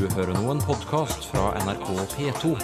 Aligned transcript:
Du 0.00 0.06
hører 0.14 0.32
nå 0.32 0.48
en 0.48 0.62
podkast 0.64 1.26
fra 1.28 1.52
NRK 1.60 1.88
P2. 2.14 2.56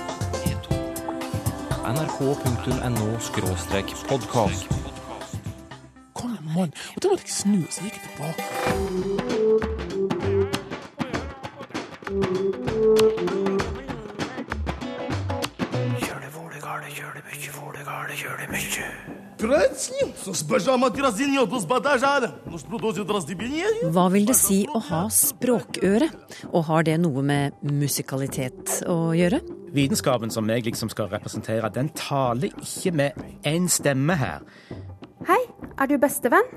nrk.no-podkast. 1.85 4.65
Kom 6.17 6.57
an! 6.57 6.73
Og 6.97 7.01
da 7.03 7.07
måtte 7.13 7.27
jeg 7.27 7.35
snu, 7.35 7.61
så 7.69 7.85
jeg 7.85 7.91
gikk 7.91 8.01
tilbake. 8.07 8.43
Kjør 16.07 16.19
det 16.25 16.31
vålegale, 16.39 16.87
kjør 16.97 17.13
det 17.19 17.25
mykje, 17.29 17.51
vålegale, 17.61 18.13
kjør 18.17 18.37
det 18.41 18.49
mykje. 18.55 18.87
Pratsnil, 19.45 20.09
så 20.25 20.31
spørs 20.41 20.67
om 20.73 20.89
at 20.89 20.97
grasinjotos 20.97 21.69
batasjada. 21.69 22.29
Hva 23.93 24.07
vil 24.15 24.27
det 24.29 24.37
si 24.39 24.63
å 24.69 24.81
ha 24.89 25.03
språkøre, 25.13 26.09
og 26.53 26.65
har 26.71 26.87
det 26.89 26.97
noe 27.03 27.25
med 27.27 27.59
musikalitet 27.67 28.81
å 28.89 29.13
gjøre? 29.17 29.43
Vitenskapen 29.77 30.33
som 30.33 30.49
jeg 30.49 30.65
liksom 30.69 30.91
skal 30.93 31.11
representere, 31.13 31.69
den 31.75 31.91
taler 31.97 32.55
ikke 32.63 32.95
med 32.97 33.23
én 33.45 33.69
stemme 33.69 34.17
her. 34.17 34.47
Hei, 35.27 35.43
er 35.77 35.91
du 35.91 35.99
bestevenn? 36.01 36.49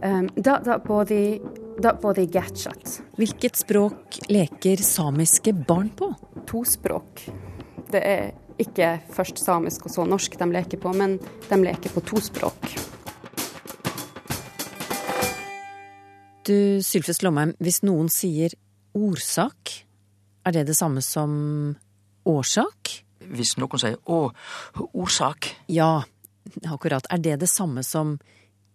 Um, 0.00 0.28
da, 0.36 0.60
da 0.64 0.78
både 0.80 1.40
da 1.82 1.92
både 2.00 2.26
gatchat. 2.32 3.00
Hvilket 3.20 3.58
språk 3.60 4.20
leker 4.32 4.80
samiske 4.80 5.52
barn 5.52 5.90
på? 5.96 6.08
To 6.48 6.64
språk. 6.64 7.26
Det 7.92 8.00
er 8.00 8.30
ikke 8.60 8.94
først 9.12 9.42
samisk 9.42 9.88
og 9.88 9.92
så 9.92 10.06
norsk 10.08 10.38
de 10.40 10.48
leker 10.56 10.80
på, 10.80 10.92
men 10.96 11.18
de 11.50 11.58
leker 11.60 11.92
på 11.92 12.04
to 12.08 12.22
språk. 12.24 12.95
Du, 16.46 16.78
Sylfest 16.82 17.24
Lomheim, 17.26 17.56
hvis 17.58 17.80
noen 17.82 18.06
sier 18.12 18.52
ordsak, 18.94 19.72
er 20.46 20.54
det 20.54 20.68
det 20.68 20.76
samme 20.78 21.02
som 21.02 21.74
årsak? 22.26 23.00
Hvis 23.26 23.56
noen 23.58 23.82
sier 23.82 23.96
'å, 24.06 24.30
ordsak', 24.94 25.54
Ja, 25.68 26.04
akkurat. 26.64 27.06
Er 27.10 27.18
det 27.18 27.40
det 27.40 27.48
samme 27.48 27.82
som 27.82 28.20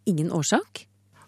ingen 0.06 0.30
årsak? 0.32 0.88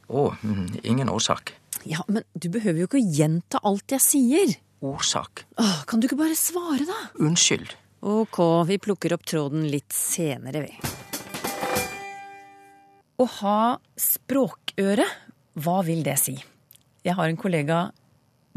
'å, 0.09 0.35
mm, 0.43 0.83
ingen 0.83 1.07
årsak'. 1.07 1.53
Ja, 1.85 2.03
men 2.07 2.23
du 2.37 2.49
behøver 2.49 2.79
jo 2.79 2.87
ikke 2.87 3.01
å 3.01 3.15
gjenta 3.15 3.59
alt 3.63 3.87
jeg 3.87 4.01
sier. 4.01 4.55
Orsak. 4.81 5.45
Åh, 5.57 5.85
kan 5.85 5.99
du 5.99 6.07
ikke 6.07 6.17
bare 6.17 6.35
svare, 6.35 6.85
da? 6.85 7.09
Unnskyld. 7.19 7.75
Ok, 8.01 8.67
vi 8.67 8.77
plukker 8.77 9.13
opp 9.13 9.23
tråden 9.23 9.71
litt 9.71 9.93
senere, 9.93 10.67
vi. 10.67 10.75
Å 13.19 13.27
ha 13.39 13.79
språkøre, 13.95 15.05
hva 15.53 15.81
vil 15.85 16.01
det 16.05 16.15
si? 16.21 16.37
Jeg 17.03 17.17
har 17.17 17.29
en 17.29 17.37
kollega 17.37 17.83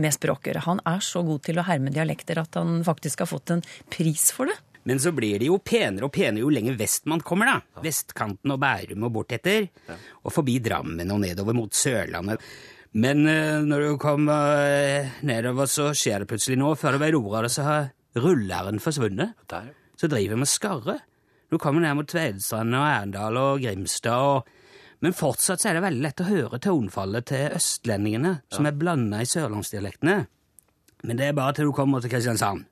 med 0.00 0.14
språkøre. 0.14 0.62
Han 0.66 0.80
er 0.86 1.02
så 1.04 1.22
god 1.26 1.42
til 1.46 1.58
å 1.60 1.66
herme 1.66 1.92
dialekter 1.92 2.40
at 2.40 2.56
han 2.58 2.82
faktisk 2.86 3.24
har 3.24 3.30
fått 3.30 3.52
en 3.54 3.64
pris 3.92 4.30
for 4.34 4.50
det. 4.50 4.56
Men 4.86 5.00
så 5.02 5.10
blir 5.10 5.40
det 5.42 5.48
jo 5.48 5.58
penere 5.58 6.06
og 6.06 6.14
penere 6.14 6.44
jo 6.44 6.52
lenger 6.52 6.76
vest 6.78 7.08
man 7.10 7.22
kommer, 7.26 7.48
da. 7.50 7.82
Vestkanten 7.82 8.52
og 8.54 8.60
Bærum 8.62 9.08
og 9.08 9.16
bortetter. 9.16 9.66
Og 10.22 10.34
forbi 10.34 10.60
Drammen 10.62 11.10
og 11.10 11.24
nedover 11.24 11.56
mot 11.58 11.74
Sørlandet. 11.74 12.44
Men 12.96 13.26
eh, 13.28 13.58
når 13.66 13.82
du 13.82 13.96
kommer 14.00 14.62
eh, 14.70 15.16
nedover, 15.26 15.68
så 15.68 15.90
skjer 15.90 16.22
det 16.22 16.30
plutselig 16.30 16.60
noe. 16.60 16.78
Før 16.78 16.94
du 16.94 17.02
var 17.02 17.18
ordet 17.18 17.40
av 17.40 17.48
det, 17.48 17.52
så 17.56 17.66
har 17.66 17.90
rulleren 18.22 18.80
forsvunnet. 18.80 19.34
Så 19.98 20.08
driver 20.08 20.36
vi 20.36 20.44
med 20.44 20.52
skarre. 20.52 21.00
Du 21.50 21.58
kommer 21.62 21.82
ned 21.82 21.98
mot 21.98 22.08
Tvedestrand 22.08 22.74
og 22.78 22.86
Erndal 22.86 23.36
og 23.42 23.66
Grimstad 23.66 24.22
og 24.30 24.55
Men 25.04 25.16
fortsatt 25.16 25.60
så 25.60 25.70
er 25.70 25.76
det 25.76 25.84
veldig 25.84 26.04
lett 26.06 26.22
å 26.24 26.28
høre 26.30 26.60
tonefallet 26.62 27.28
til 27.28 27.58
østlendingene, 27.58 28.38
som 28.52 28.68
er 28.68 28.78
blanda 28.78 29.20
i 29.20 29.28
sørlandsdialektene. 29.28 30.16
Men 31.06 31.20
det 31.20 31.28
er 31.28 31.36
bare 31.36 31.58
til 31.58 31.68
du 31.68 31.74
kommer 31.76 32.02
til 32.02 32.12
Kristiansand. 32.14 32.64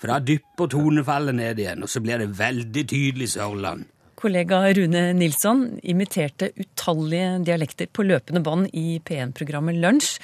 For 0.00 0.12
da 0.12 0.18
dypper 0.20 0.68
tonefallet 0.68 1.36
ned 1.38 1.60
igjen, 1.62 1.84
og 1.86 1.90
så 1.90 2.02
blir 2.04 2.20
det 2.20 2.34
veldig 2.36 2.84
tydelig 2.90 3.30
Sørland. 3.32 3.86
Kollega 4.20 4.60
Rune 4.76 5.06
Nilsson 5.16 5.64
imiterte 5.82 6.50
utallige 6.60 7.38
dialekter 7.44 7.88
på 7.92 8.04
løpende 8.06 8.42
bånd 8.44 8.68
i 8.76 9.00
P1-programmet 9.04 9.80
Lunsj, 9.80 10.18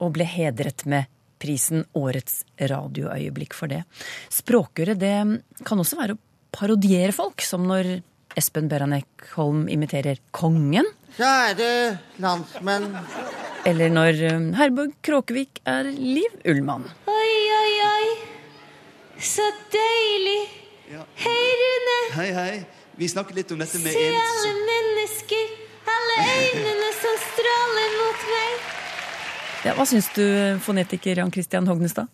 og 0.00 0.14
ble 0.16 0.26
hedret 0.28 0.84
med 0.88 1.08
prisen 1.40 1.84
Årets 1.96 2.42
radioøyeblikk 2.56 3.54
for 3.56 3.72
det. 3.72 3.82
Språkøre 4.32 4.96
det 4.96 5.16
kan 5.68 5.80
også 5.80 6.00
være 6.00 6.16
å 6.16 6.22
parodiere 6.56 7.12
folk, 7.16 7.44
som 7.44 7.68
når 7.68 7.98
Espen 8.36 8.68
Beranek 8.68 9.06
Holm 9.36 9.64
imiterer 9.72 10.18
kongen, 10.36 10.84
Kjære 11.16 11.68
landsmenn. 12.20 12.90
eller 13.64 13.88
når 13.94 14.18
eh, 14.28 14.42
Herborg 14.58 14.92
Kråkevik 15.06 15.62
er 15.64 15.88
Liv 15.96 16.34
Ullmann. 16.44 16.84
Oi, 17.08 17.36
oi, 17.60 17.72
oi. 17.86 18.08
Så 19.16 19.46
deilig. 19.72 20.42
Hei, 21.22 21.46
Rune. 21.62 21.96
Hei, 22.18 22.28
hei. 22.36 22.58
Vi 23.00 23.08
snakker 23.08 23.34
litt 23.36 23.50
om 23.52 23.58
dette 23.60 23.80
med 23.80 23.92
Se 23.96 24.04
ens... 24.10 24.20
alle 24.44 24.52
mennesker. 24.68 25.56
Alle 25.96 26.20
øynene 26.36 26.92
som 27.00 27.16
stråler 27.24 27.96
mot 28.02 28.28
meg. 28.34 28.68
Ja, 29.66 29.74
hva 29.78 29.84
syns 29.88 30.08
du, 30.14 30.22
fonetiker 30.64 31.18
Jan 31.22 31.32
Christian 31.34 31.66
Hognestad? 31.68 32.12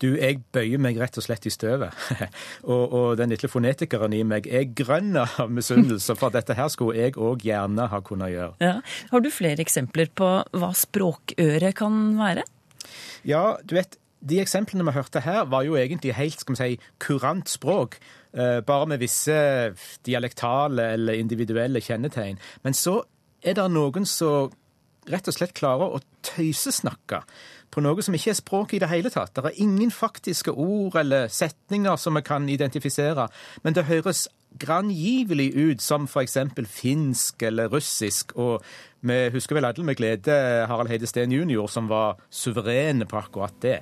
Du, 0.00 0.14
jeg 0.16 0.40
bøyer 0.54 0.80
meg 0.80 0.96
rett 1.00 1.18
og 1.20 1.24
slett 1.26 1.46
i 1.46 1.52
støvet. 1.52 1.92
og, 2.70 2.84
og 2.92 3.16
den 3.20 3.32
lille 3.34 3.50
fonetikeren 3.50 4.14
i 4.16 4.22
meg 4.26 4.46
er 4.48 4.68
grønn 4.78 5.16
av 5.20 5.50
misunnelse, 5.52 6.16
for 6.18 6.32
dette 6.34 6.56
her 6.58 6.70
skulle 6.72 6.96
jeg 6.98 7.16
òg 7.20 7.44
gjerne 7.46 7.88
ha 7.92 8.00
kunnet 8.06 8.32
gjøre. 8.32 8.54
Ja. 8.62 8.76
Har 9.12 9.24
du 9.24 9.30
flere 9.34 9.60
eksempler 9.64 10.08
på 10.16 10.30
hva 10.56 10.70
språkøre 10.76 11.72
kan 11.76 12.00
være? 12.18 12.46
Ja, 13.28 13.58
du 13.64 13.76
vet, 13.76 13.98
de 14.22 14.38
eksemplene 14.42 14.86
vi 14.86 14.94
hørte 14.94 15.20
her, 15.24 15.44
var 15.50 15.64
jo 15.66 15.74
egentlig 15.78 16.14
helt 16.14 16.38
skal 16.40 16.54
vi 16.54 16.60
si, 16.60 16.80
kurant 17.02 17.50
språk. 17.50 17.98
eh, 18.32 18.60
Bare 18.62 18.86
med 18.86 19.00
visse 19.02 19.34
dialektale 20.06 20.92
eller 20.94 21.18
individuelle 21.18 21.82
kjennetegn. 21.82 22.38
Men 22.62 22.74
så 22.78 23.00
er 23.42 23.58
det 23.58 23.68
noen 23.74 24.06
som 24.06 24.52
rett 25.10 25.26
og 25.26 25.34
slett 25.34 25.54
klarer 25.58 25.96
å 25.96 26.02
tøysesnakke 26.22 27.22
på 27.72 27.82
noe 27.84 28.04
som 28.04 28.14
ikke 28.16 28.34
er 28.34 28.38
språket 28.38 28.76
i 28.76 28.82
det 28.84 28.92
hele 28.92 29.12
tatt. 29.12 29.34
Det 29.36 29.48
er 29.48 29.64
ingen 29.64 29.90
faktiske 29.94 30.52
ord 30.52 30.98
eller 31.00 31.32
setninger 31.32 31.96
som 32.00 32.18
vi 32.18 32.24
kan 32.26 32.48
identifisere, 32.52 33.28
men 33.64 33.76
det 33.76 33.88
høres 33.88 34.26
grangivelig 34.60 35.52
ut 35.56 35.82
som 35.82 36.04
f.eks. 36.04 36.36
finsk 36.68 37.42
eller 37.48 37.70
russisk. 37.72 38.34
Og 38.36 38.60
vi 39.02 39.16
husker 39.34 39.56
vel 39.56 39.66
alle 39.66 39.86
med 39.86 39.96
glede 39.98 40.34
Harald 40.68 40.90
Heide 40.92 41.08
Steen 41.10 41.32
jr., 41.32 41.64
som 41.70 41.88
var 41.90 42.20
suveren 42.30 43.02
på 43.08 43.18
akkurat 43.18 43.56
det. 43.64 43.78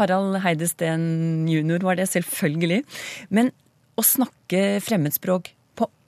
Harald 0.00 0.40
Heide 0.46 0.70
Steen 0.70 1.48
jr. 1.50 1.82
var 1.84 2.00
det, 2.00 2.08
selvfølgelig. 2.14 2.80
Men 3.34 3.52
å 3.98 4.06
snakke 4.06 4.80
fremmedspråk 4.82 5.52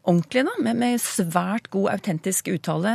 ordentlig, 0.07 0.47
da, 0.47 0.55
med, 0.63 0.79
med 0.81 1.03
svært 1.03 1.71
god 1.75 1.91
autentisk 1.97 2.51
uttale, 2.53 2.95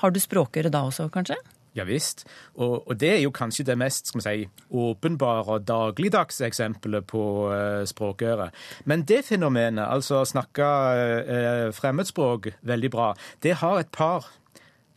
har 0.00 0.14
du 0.14 0.20
språkøre 0.22 0.72
da 0.72 0.86
også, 0.88 1.08
kanskje? 1.12 1.38
Ja 1.72 1.86
visst. 1.88 2.26
Og, 2.60 2.82
og 2.84 2.98
det 3.00 3.08
er 3.14 3.22
jo 3.22 3.32
kanskje 3.32 3.64
det 3.64 3.78
mest 3.80 4.10
skal 4.10 4.20
vi 4.20 4.24
si, 4.26 4.66
åpenbare 4.76 5.56
dagligdagse 5.64 6.44
eksempelet 6.44 7.06
på 7.08 7.22
uh, 7.48 7.80
språkøre. 7.88 8.50
Men 8.84 9.06
det 9.08 9.22
fenomenet, 9.30 9.86
altså 9.86 10.20
å 10.20 10.28
snakke 10.28 10.68
uh, 10.68 11.68
fremmedspråk 11.76 12.52
veldig 12.68 12.92
bra, 12.92 13.12
det 13.44 13.56
har 13.62 13.80
et 13.80 13.92
par 13.94 14.28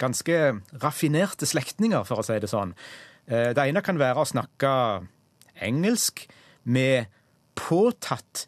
ganske 0.01 0.39
raffinerte 0.83 1.47
slektninger, 1.47 2.03
for 2.03 2.19
å 2.19 2.27
si 2.27 2.35
det 2.43 2.51
sånn. 2.51 2.75
Uh, 3.31 3.53
det 3.55 3.69
ene 3.69 3.83
kan 3.85 4.01
være 4.01 4.25
å 4.25 4.27
snakke 4.27 4.73
engelsk 5.63 6.25
med 6.67 7.07
påtatt 7.55 8.43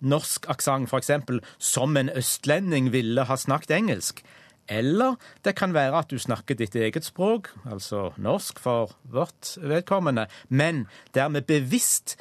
norsk 0.00 0.48
aksent, 0.48 0.88
f.eks. 0.92 1.10
som 1.58 1.96
en 1.96 2.10
østlending 2.10 2.92
ville 2.92 3.24
ha 3.24 3.36
snakket 3.36 3.76
engelsk. 3.78 4.22
Eller 4.68 5.16
det 5.44 5.54
kan 5.56 5.74
være 5.74 5.98
at 5.98 6.10
du 6.10 6.18
snakker 6.18 6.54
ditt 6.54 6.76
eget 6.76 7.04
språk, 7.04 7.48
altså 7.70 8.10
norsk 8.16 8.58
for 8.60 8.92
vårt 9.02 9.56
vedkommende, 9.62 10.26
men 10.48 10.86
dermed 11.14 11.48
bevisst 11.48 12.18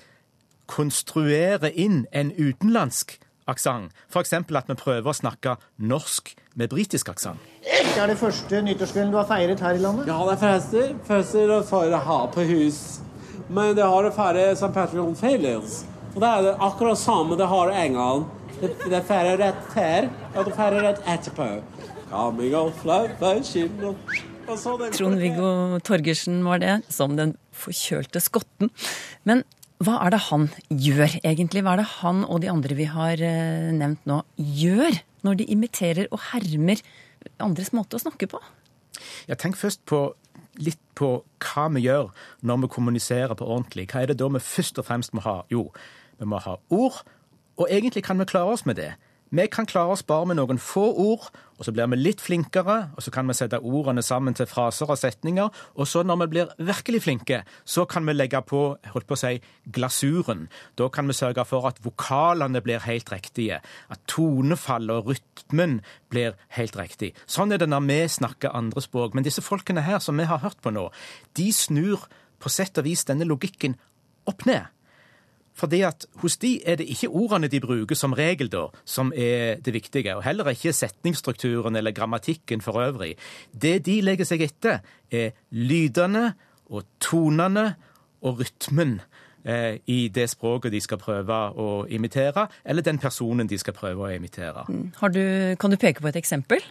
konstruere 0.67 1.71
inn 1.71 2.05
en 2.11 2.31
utenlandsk 2.31 3.19
aksent. 3.47 3.91
F.eks. 4.09 4.33
at 4.33 4.69
vi 4.69 4.75
prøver 4.75 5.11
å 5.11 5.15
snakke 5.15 5.55
norsk 5.77 6.35
med 6.55 6.71
britisk 6.71 7.09
aksent. 7.09 7.39
Det 7.63 8.03
er 8.03 8.11
det 8.11 8.17
første 8.19 8.61
nyttårskvelden 8.61 9.11
du 9.11 9.17
har 9.17 9.27
feiret 9.27 9.59
her 9.63 9.75
i 9.75 9.81
landet? 9.81 10.07
Ja, 10.07 10.19
det 10.27 10.37
er 10.37 10.41
fester. 10.41 10.95
Fester 11.07 11.53
og 11.57 11.65
feirer 11.65 12.03
her 12.03 12.31
på 12.33 12.47
hus. 12.47 12.81
Men 13.49 13.75
det 13.75 13.85
har 13.87 14.03
det 14.03 14.13
feiret 14.15 14.57
St. 14.59 14.71
Patrick 14.73 15.03
on 15.03 15.15
Failings. 15.15 15.85
Og 16.17 16.23
det 16.23 16.29
er 16.33 16.45
det 16.47 16.53
akkurat 16.65 16.97
samme 16.97 17.35
det 17.37 17.45
har 17.45 17.69
England. 17.77 18.23
Det, 18.57 18.71
det 18.89 19.03
rett 19.37 19.73
her, 19.77 20.07
og 20.33 20.47
det 20.47 20.53
feirer 20.57 20.81
rett 20.81 21.01
etterpå. 21.05 21.45
Coming 22.09 22.55
on 22.57 22.71
og 24.47 24.57
så 24.57 24.77
det- 24.79 24.93
Trond-Viggo 24.95 25.77
Torgersen 25.83 26.43
var 26.43 26.57
det, 26.57 26.81
som 26.89 27.15
den 27.15 27.35
forkjølte 27.53 28.19
skotten. 28.19 28.71
Men 29.25 29.43
hva 29.77 29.99
er 30.05 30.09
det 30.09 30.21
han 30.31 30.49
gjør, 30.71 31.19
egentlig? 31.21 31.61
Hva 31.61 31.73
er 31.73 31.83
det 31.83 31.91
han 32.01 32.23
og 32.25 32.41
de 32.41 32.49
andre 32.49 32.73
vi 32.73 32.85
har 32.85 33.21
eh, 33.21 33.71
nevnt 33.75 34.05
nå, 34.07 34.23
gjør 34.39 34.97
når 35.21 35.37
de 35.37 35.51
imiterer 35.53 36.07
og 36.09 36.19
hermer 36.31 36.81
andres 37.39 37.69
måte 37.73 37.99
å 37.99 38.01
snakke 38.01 38.25
på? 38.31 38.41
Jeg 39.27 39.37
tenker 39.37 39.67
først 39.67 39.85
på 39.85 40.15
litt 40.57 40.79
på 40.97 41.21
hva 41.43 41.67
vi 41.75 41.85
gjør 41.85 42.09
når 42.41 42.63
vi 42.63 42.71
kommuniserer 42.73 43.35
på 43.37 43.45
ordentlig. 43.45 43.87
Hva 43.91 44.01
er 44.01 44.07
det 44.07 44.17
da 44.17 44.27
vi 44.33 44.39
først 44.39 44.79
og 44.79 44.87
fremst 44.87 45.13
må 45.13 45.21
ha? 45.21 45.43
Jo, 45.53 45.67
vi 46.19 46.29
må 46.29 46.41
ha 46.43 46.57
ord, 46.69 47.03
og 47.57 47.67
egentlig 47.69 48.03
kan 48.05 48.19
vi 48.19 48.29
klare 48.29 48.53
oss 48.53 48.65
med 48.65 48.77
det. 48.77 48.93
Vi 49.27 49.43
kan 49.51 49.65
klare 49.67 49.91
oss 49.91 50.05
bare 50.07 50.29
med 50.29 50.37
noen 50.39 50.59
få 50.61 50.85
ord, 51.03 51.25
og 51.59 51.65
så 51.65 51.73
blir 51.75 51.89
vi 51.91 51.97
litt 51.99 52.21
flinkere, 52.23 52.93
og 52.95 53.03
så 53.03 53.11
kan 53.11 53.27
vi 53.27 53.35
sette 53.35 53.59
ordene 53.59 53.99
sammen 54.05 54.37
til 54.37 54.47
fraser 54.47 54.87
og 54.87 54.99
setninger, 55.01 55.49
og 55.75 55.89
så 55.89 56.03
når 56.07 56.21
vi 56.21 56.27
blir 56.31 56.53
virkelig 56.63 57.01
flinke, 57.03 57.41
så 57.67 57.83
kan 57.89 58.07
vi 58.07 58.15
legge 58.15 58.39
på 58.47 58.61
holdt 58.93 59.09
på 59.09 59.17
å 59.17 59.19
si, 59.19 59.33
glasuren. 59.75 60.45
Da 60.79 60.87
kan 60.93 61.11
vi 61.11 61.17
sørge 61.17 61.43
for 61.49 61.67
at 61.67 61.81
vokalene 61.83 62.61
blir 62.63 62.85
helt 62.87 63.11
riktige, 63.11 63.59
at 63.91 64.05
tonefallet 64.07 64.95
og 64.95 65.11
rytmen 65.11 65.81
blir 66.13 66.39
helt 66.55 66.79
riktig. 66.79 67.11
Sånn 67.27 67.51
er 67.51 67.59
det 67.59 67.67
når 67.67 67.83
vi 67.89 67.99
snakker 68.15 68.55
andre 68.55 68.85
språk. 68.85 69.17
Men 69.17 69.27
disse 69.27 69.43
folkene 69.43 69.83
her 69.83 69.99
som 69.99 70.15
vi 70.15 70.29
har 70.29 70.39
hørt 70.45 70.63
på 70.63 70.71
nå, 70.71 70.87
de 71.35 71.51
snur 71.51 72.07
på 72.39 72.53
sett 72.53 72.79
og 72.79 72.87
vis 72.87 73.03
denne 73.09 73.27
logikken 73.27 73.75
opp 74.29 74.47
ned. 74.47 74.71
Fordi 75.57 75.81
at 75.87 76.05
hos 76.21 76.37
de 76.37 76.53
er 76.65 76.77
det 76.77 76.85
ikke 76.93 77.09
ordene 77.09 77.49
de 77.49 77.61
bruker 77.63 77.97
som 77.97 78.13
regel, 78.13 78.51
da, 78.53 78.67
som 78.85 79.11
er 79.15 79.57
det 79.65 79.73
viktige, 79.73 80.15
og 80.15 80.23
heller 80.23 80.51
ikke 80.53 80.73
setningsstrukturen 80.73 81.75
eller 81.75 81.95
grammatikken 81.97 82.61
for 82.61 82.81
øvrig. 82.83 83.15
Det 83.51 83.79
de 83.85 83.99
legger 84.05 84.29
seg 84.29 84.45
etter, 84.45 84.83
er 85.11 85.33
lydene 85.51 86.33
og 86.69 86.83
tonene 87.01 87.71
og 88.21 88.41
rytmen 88.41 88.99
eh, 89.47 89.79
i 89.89 90.07
det 90.13 90.27
språket 90.29 90.73
de 90.73 90.81
skal 90.83 91.01
prøve 91.01 91.37
å 91.57 91.85
imitere, 91.89 92.47
eller 92.65 92.85
den 92.85 92.99
personen 93.01 93.49
de 93.49 93.57
skal 93.57 93.73
prøve 93.77 94.05
å 94.05 94.13
imitere. 94.13 94.67
Har 95.01 95.13
du, 95.13 95.23
kan 95.59 95.73
du 95.73 95.79
peke 95.81 96.03
på 96.03 96.11
et 96.11 96.19
eksempel? 96.19 96.61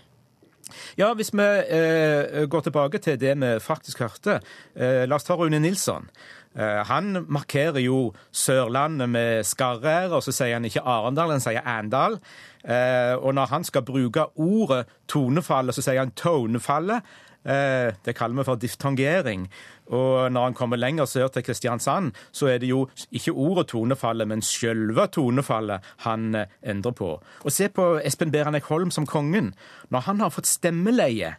Ja, 0.99 1.13
hvis 1.15 1.31
vi 1.35 1.45
eh, 1.47 2.47
går 2.51 2.67
tilbake 2.67 2.99
til 2.99 3.19
det 3.21 3.37
vi 3.39 3.53
faktisk 3.63 4.03
hørte. 4.03 4.41
Eh, 4.75 5.05
la 5.07 5.19
oss 5.19 5.27
ta 5.27 5.37
Rune 5.39 5.61
Nilsson. 5.63 6.09
Eh, 6.57 6.83
han 6.89 7.27
markerer 7.29 7.83
jo 7.85 8.15
Sørlandet 8.33 9.11
med 9.13 9.45
skarre-r, 9.45 10.15
og 10.17 10.25
så 10.25 10.33
sier 10.33 10.57
han 10.57 10.65
ikke 10.65 10.85
Arendal, 10.89 11.35
han 11.35 11.45
sier 11.45 11.65
Arendal. 11.65 12.19
Eh, 12.65 13.15
og 13.21 13.37
når 13.37 13.53
han 13.53 13.65
skal 13.65 13.85
bruke 13.87 14.25
ordet 14.41 14.87
tonefallet, 15.09 15.77
så 15.77 15.85
sier 15.85 16.01
han 16.01 16.15
tonefallet. 16.17 17.05
Eh, 17.47 17.93
det 18.05 18.17
kaller 18.17 18.41
vi 18.41 18.47
for 18.49 18.59
diftongering. 18.59 19.47
Og 19.95 20.33
når 20.33 20.49
han 20.49 20.57
kommer 20.59 20.81
lenger 20.81 21.07
sør 21.07 21.29
til 21.29 21.45
Kristiansand, 21.47 22.17
så 22.33 22.49
er 22.51 22.59
det 22.59 22.73
jo 22.73 22.89
ikke 23.13 23.37
ordet 23.37 23.69
tonefallet, 23.71 24.27
men 24.27 24.43
sjølve 24.43 25.07
tonefallet 25.15 25.85
han 26.09 26.47
endrer 26.63 26.97
på. 26.97 27.13
Og 27.45 27.53
se 27.53 27.69
på 27.69 28.01
Espen 28.03 28.33
Beranek 28.35 28.67
Holm 28.73 28.91
som 28.91 29.07
kongen. 29.07 29.53
Når 29.91 30.09
han 30.09 30.25
har 30.25 30.35
fått 30.35 30.51
stemmeleie 30.51 31.37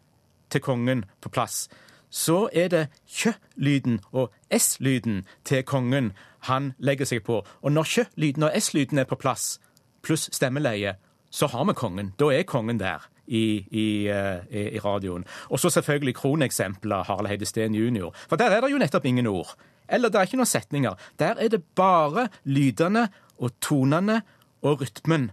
til 0.49 0.63
kongen 0.63 1.03
på 1.19 1.33
plass, 1.33 1.65
så 2.09 2.47
er 2.53 2.71
det 2.71 2.83
kjø-lyden 3.07 3.99
og 4.11 4.31
s-lyden 4.51 5.25
til 5.45 5.63
kongen 5.63 6.13
han 6.47 6.73
legger 6.79 7.05
seg 7.09 7.23
på. 7.27 7.41
Og 7.61 7.71
når 7.71 7.91
kjø-lyden 7.93 8.47
og 8.47 8.55
s-lyden 8.61 9.01
er 9.01 9.09
på 9.09 9.19
plass, 9.19 9.57
pluss 10.03 10.29
stemmeleie, 10.31 10.95
så 11.29 11.47
har 11.51 11.65
vi 11.67 11.75
kongen. 11.75 12.13
Da 12.19 12.31
er 12.31 12.47
kongen 12.47 12.79
der. 12.79 13.09
I, 13.27 13.67
i, 13.75 14.07
i, 14.07 14.79
radioen. 14.79 15.25
Og 15.49 15.59
så 15.59 15.69
selvfølgelig 15.69 16.13
kroneksempler 16.15 17.03
Harald 17.03 17.27
Heide 17.27 17.45
Steen 17.45 17.75
jr. 17.75 18.13
For 18.29 18.39
der 18.39 18.55
er 18.55 18.61
det 18.63 18.69
jo 18.71 18.77
nettopp 18.79 19.05
ingen 19.05 19.27
ord. 19.27 19.51
Eller 19.89 20.07
det 20.07 20.15
er 20.15 20.29
ikke 20.29 20.39
noen 20.39 20.47
setninger. 20.47 20.95
Der 21.19 21.35
er 21.35 21.51
det 21.51 21.59
bare 21.75 22.29
lydene 22.47 23.09
og 23.37 23.51
tonene 23.59 24.21
og 24.63 24.81
rytmen 24.81 25.27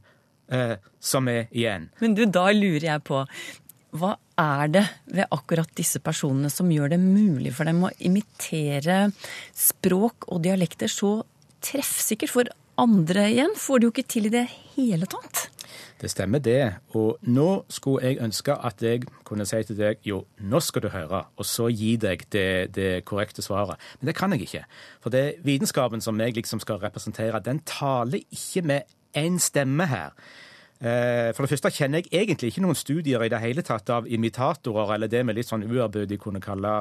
eh, 0.50 0.74
som 0.98 1.28
er 1.28 1.46
igjen. 1.52 1.88
Men 2.00 2.16
du, 2.18 2.24
da 2.26 2.48
lurer 2.50 2.88
jeg 2.88 3.04
på 3.06 3.22
hva 3.94 4.16
er 4.40 4.70
det 4.74 4.84
ved 5.06 5.30
akkurat 5.34 5.70
disse 5.78 6.00
personene 6.02 6.50
som 6.50 6.70
gjør 6.72 6.94
det 6.96 7.00
mulig 7.02 7.54
for 7.54 7.68
dem 7.68 7.84
å 7.86 7.92
imitere 8.02 9.06
språk 9.54 10.28
og 10.34 10.42
dialekter 10.46 10.90
så 10.90 11.20
treffsikkert? 11.64 12.32
For 12.34 12.50
andre 12.80 13.28
igjen 13.30 13.54
får 13.58 13.80
det 13.80 13.86
jo 13.86 13.94
ikke 13.94 14.08
til 14.10 14.26
i 14.26 14.32
det 14.34 14.46
hele 14.74 15.06
tatt. 15.10 15.46
Det 16.00 16.10
stemmer 16.10 16.42
det. 16.42 16.74
Og 16.98 17.22
nå 17.30 17.48
skulle 17.72 18.10
jeg 18.10 18.20
ønske 18.24 18.56
at 18.66 18.82
jeg 18.82 19.04
kunne 19.26 19.46
si 19.48 19.60
til 19.68 19.78
deg 19.78 20.02
jo, 20.06 20.24
nå 20.42 20.60
skal 20.60 20.84
du 20.84 20.90
høre, 20.92 21.22
og 21.38 21.46
så 21.48 21.68
gi 21.70 21.94
deg 22.00 22.26
det, 22.34 22.74
det 22.74 22.90
korrekte 23.06 23.44
svaret. 23.46 23.78
Men 24.00 24.10
det 24.10 24.16
kan 24.18 24.34
jeg 24.34 24.48
ikke. 24.48 24.64
For 25.04 25.14
det 25.14 25.38
vitenskapen 25.46 26.02
som 26.04 26.18
jeg 26.20 26.34
liksom 26.36 26.62
skal 26.62 26.82
representere, 26.82 27.42
den 27.46 27.62
taler 27.68 28.26
ikke 28.26 28.66
med 28.66 28.90
én 29.14 29.38
stemme 29.38 29.86
her. 29.86 30.10
Eh, 30.80 31.30
for 31.34 31.44
det 31.44 31.52
første 31.52 31.70
kjenner 31.72 32.02
jeg 32.02 32.24
egentlig 32.24 32.50
ikke 32.50 32.64
noen 32.64 32.78
studier 32.78 33.22
i 33.22 33.30
det 33.32 33.40
hele 33.40 33.62
tatt 33.64 33.90
av 33.94 34.08
imitatorer, 34.10 34.96
eller 34.96 35.10
det 35.10 35.22
vi 35.24 35.36
litt 35.36 35.48
sånn 35.48 35.66
uærbødig 35.68 36.18
kunne 36.22 36.42
kalle 36.44 36.72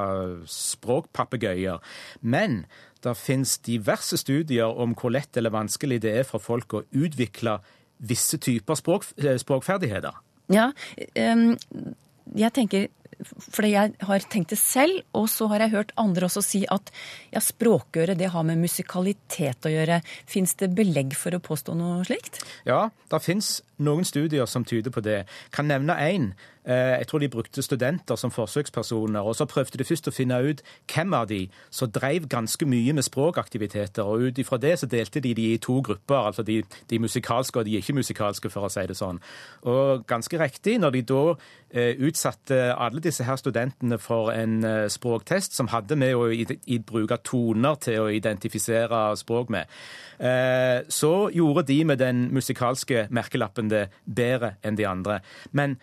språkpapegøyer. 0.50 1.80
Men 2.22 2.63
det 3.06 3.16
fins 3.19 3.60
diverse 3.63 4.18
studier 4.19 4.72
om 4.72 4.95
hvor 4.98 5.13
lett 5.13 5.38
eller 5.38 5.54
vanskelig 5.54 6.01
det 6.04 6.18
er 6.24 6.28
for 6.28 6.44
folk 6.44 6.74
å 6.74 6.84
utvikle 6.92 7.60
visse 8.04 8.40
typer 8.42 8.80
språk, 8.80 9.06
eh, 9.22 9.38
språkferdigheter. 9.40 10.18
Ja, 10.51 10.72
jeg 11.16 12.51
tenker 12.54 12.89
fordi 13.24 13.74
jeg 13.74 13.94
har 14.07 14.27
tenkt 14.31 14.54
det 14.54 14.60
selv, 14.62 15.04
og 15.18 15.27
så 15.31 15.48
har 15.51 15.65
jeg 15.65 15.74
hørt 15.75 15.94
andre 16.00 16.27
også 16.30 16.44
si 16.45 16.63
at 16.71 16.92
ja, 17.33 17.42
språkøre 17.44 18.18
det 18.19 18.31
har 18.33 18.45
med 18.48 18.62
musikalitet 18.62 19.68
å 19.68 19.74
gjøre. 19.74 20.01
Fins 20.30 20.56
det 20.60 20.71
belegg 20.77 21.15
for 21.18 21.36
å 21.36 21.44
påstå 21.44 21.75
noe 21.77 22.01
slikt? 22.07 22.42
Ja, 22.69 22.88
det 23.12 23.21
fins 23.24 23.60
noen 23.83 24.07
studier 24.07 24.50
som 24.50 24.65
tyder 24.68 24.94
på 24.94 25.04
det. 25.06 25.24
Kan 25.56 25.69
nevne 25.71 25.98
én. 26.01 26.33
Eh, 26.65 26.98
jeg 26.98 27.07
tror 27.07 27.19
de 27.19 27.30
brukte 27.30 27.62
studenter 27.62 28.15
som 28.15 28.31
forsøkspersoner. 28.31 29.19
og 29.19 29.36
Så 29.36 29.45
prøvde 29.45 29.77
de 29.77 29.83
først 29.83 30.07
å 30.07 30.12
finne 30.12 30.39
ut 30.50 30.62
hvem 30.94 31.13
av 31.13 31.27
de 31.27 31.50
som 31.69 31.92
drev 31.92 32.27
ganske 32.27 32.65
mye 32.65 32.94
med 32.94 33.04
språkaktiviteter. 33.04 34.04
og 34.04 34.19
Ut 34.19 34.38
ifra 34.38 34.57
det 34.57 34.80
så 34.80 34.86
delte 34.86 35.19
de 35.19 35.33
de 35.33 35.54
i 35.54 35.57
to 35.57 35.81
grupper, 35.81 36.15
altså 36.15 36.44
de, 36.44 36.63
de 36.89 37.00
musikalske 37.00 37.60
og 37.60 37.65
de 37.65 37.77
ikke-musikalske, 37.77 38.50
for 38.50 38.65
å 38.65 38.71
si 38.71 38.86
det 38.88 38.98
sånn. 38.98 39.19
Og 39.63 40.07
ganske 40.07 40.39
riktig, 40.39 40.80
når 40.80 40.89
de 40.92 41.01
da 41.01 41.36
eh, 41.74 41.95
utsatte 42.00 42.74
alle 42.77 43.01
disse 43.01 43.24
her 43.24 43.36
studentene 43.36 44.00
for 44.00 44.31
en 44.31 44.63
eh, 44.63 44.88
språktest 44.88 45.54
som 45.54 45.68
hadde 45.68 45.95
med 45.95 46.15
å 46.15 46.30
bruke 46.88 47.18
toner 47.24 47.75
til 47.75 48.00
å 48.00 48.10
identifisere 48.10 49.15
språk 49.18 49.50
med, 49.50 49.68
så 50.94 51.30
gjorde 51.33 51.63
de 51.68 51.83
med 51.83 51.98
den 52.00 52.30
musikalske 52.31 53.07
merkelappen 53.12 53.68
det 53.68 53.89
bedre 54.06 54.54
enn 54.63 54.77
de 54.77 54.86
andre. 54.88 55.18
Men 55.51 55.75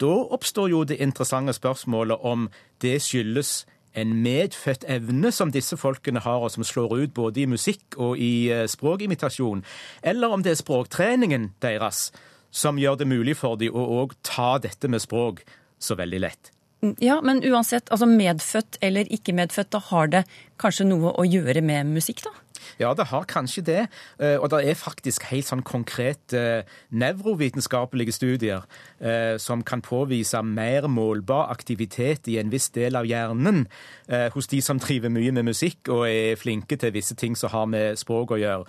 da 0.00 0.14
oppstår 0.36 0.70
jo 0.72 0.84
det 0.88 1.00
interessante 1.02 1.52
spørsmålet 1.56 2.24
om 2.24 2.48
det 2.82 2.98
skyldes 3.04 3.64
en 3.98 4.14
medfødt 4.22 4.84
evne 4.88 5.32
som 5.34 5.50
disse 5.50 5.76
folkene 5.76 6.22
har, 6.22 6.44
og 6.44 6.52
som 6.54 6.64
slår 6.64 6.94
ut 7.02 7.14
både 7.14 7.42
i 7.42 7.48
musikk 7.50 7.98
og 7.98 8.18
i 8.18 8.50
eh, 8.52 8.66
språkimitasjon, 8.70 9.64
eller 10.02 10.30
om 10.30 10.44
det 10.46 10.54
er 10.54 10.60
språktreningen 10.60 11.50
deres 11.62 12.10
som 12.50 12.78
gjør 12.78 13.00
det 13.00 13.10
mulig 13.10 13.36
for 13.38 13.58
dem 13.58 13.74
å 13.74 13.82
òg 14.02 14.14
ta 14.26 14.56
dette 14.62 14.90
med 14.90 15.02
språk 15.02 15.42
så 15.80 15.96
veldig 15.98 16.22
lett. 16.22 16.52
Ja, 17.02 17.18
men 17.20 17.42
uansett, 17.44 17.90
altså 17.92 18.08
medfødt 18.08 18.78
eller 18.80 19.08
ikke 19.12 19.34
medfødt, 19.36 19.72
da 19.74 19.82
har 19.90 20.08
det 20.12 20.22
kanskje 20.60 20.86
noe 20.88 21.12
å 21.12 21.26
gjøre 21.28 21.60
med 21.64 21.90
musikk, 21.92 22.24
da? 22.24 22.32
Ja, 22.80 22.92
det 22.94 23.08
har 23.10 23.26
kanskje 23.28 23.64
det. 23.66 23.82
Eh, 24.18 24.36
og 24.38 24.50
det 24.52 24.62
er 24.64 24.78
faktisk 24.78 25.26
helt 25.30 25.48
sånn 25.48 25.64
konkrete 25.66 26.40
eh, 26.40 26.78
nevrovitenskapelige 26.90 28.14
studier 28.16 28.64
eh, 28.98 29.36
som 29.42 29.64
kan 29.66 29.82
påvise 29.84 30.42
mer 30.46 30.88
målbar 30.88 31.50
aktivitet 31.52 32.28
i 32.28 32.38
en 32.40 32.52
viss 32.52 32.70
del 32.74 32.96
av 32.98 33.08
hjernen 33.08 33.66
hos 34.34 34.48
de 34.50 34.58
som 34.64 34.78
driver 34.82 35.12
mye 35.12 35.30
med 35.30 35.46
musikk 35.46 35.88
og 35.92 36.02
er 36.08 36.38
flinke 36.38 36.74
til 36.80 36.90
visse 36.94 37.14
ting 37.14 37.36
som 37.38 37.52
har 37.52 37.68
med 37.70 37.98
språk 38.00 38.32
å 38.34 38.38
gjøre. 38.40 38.64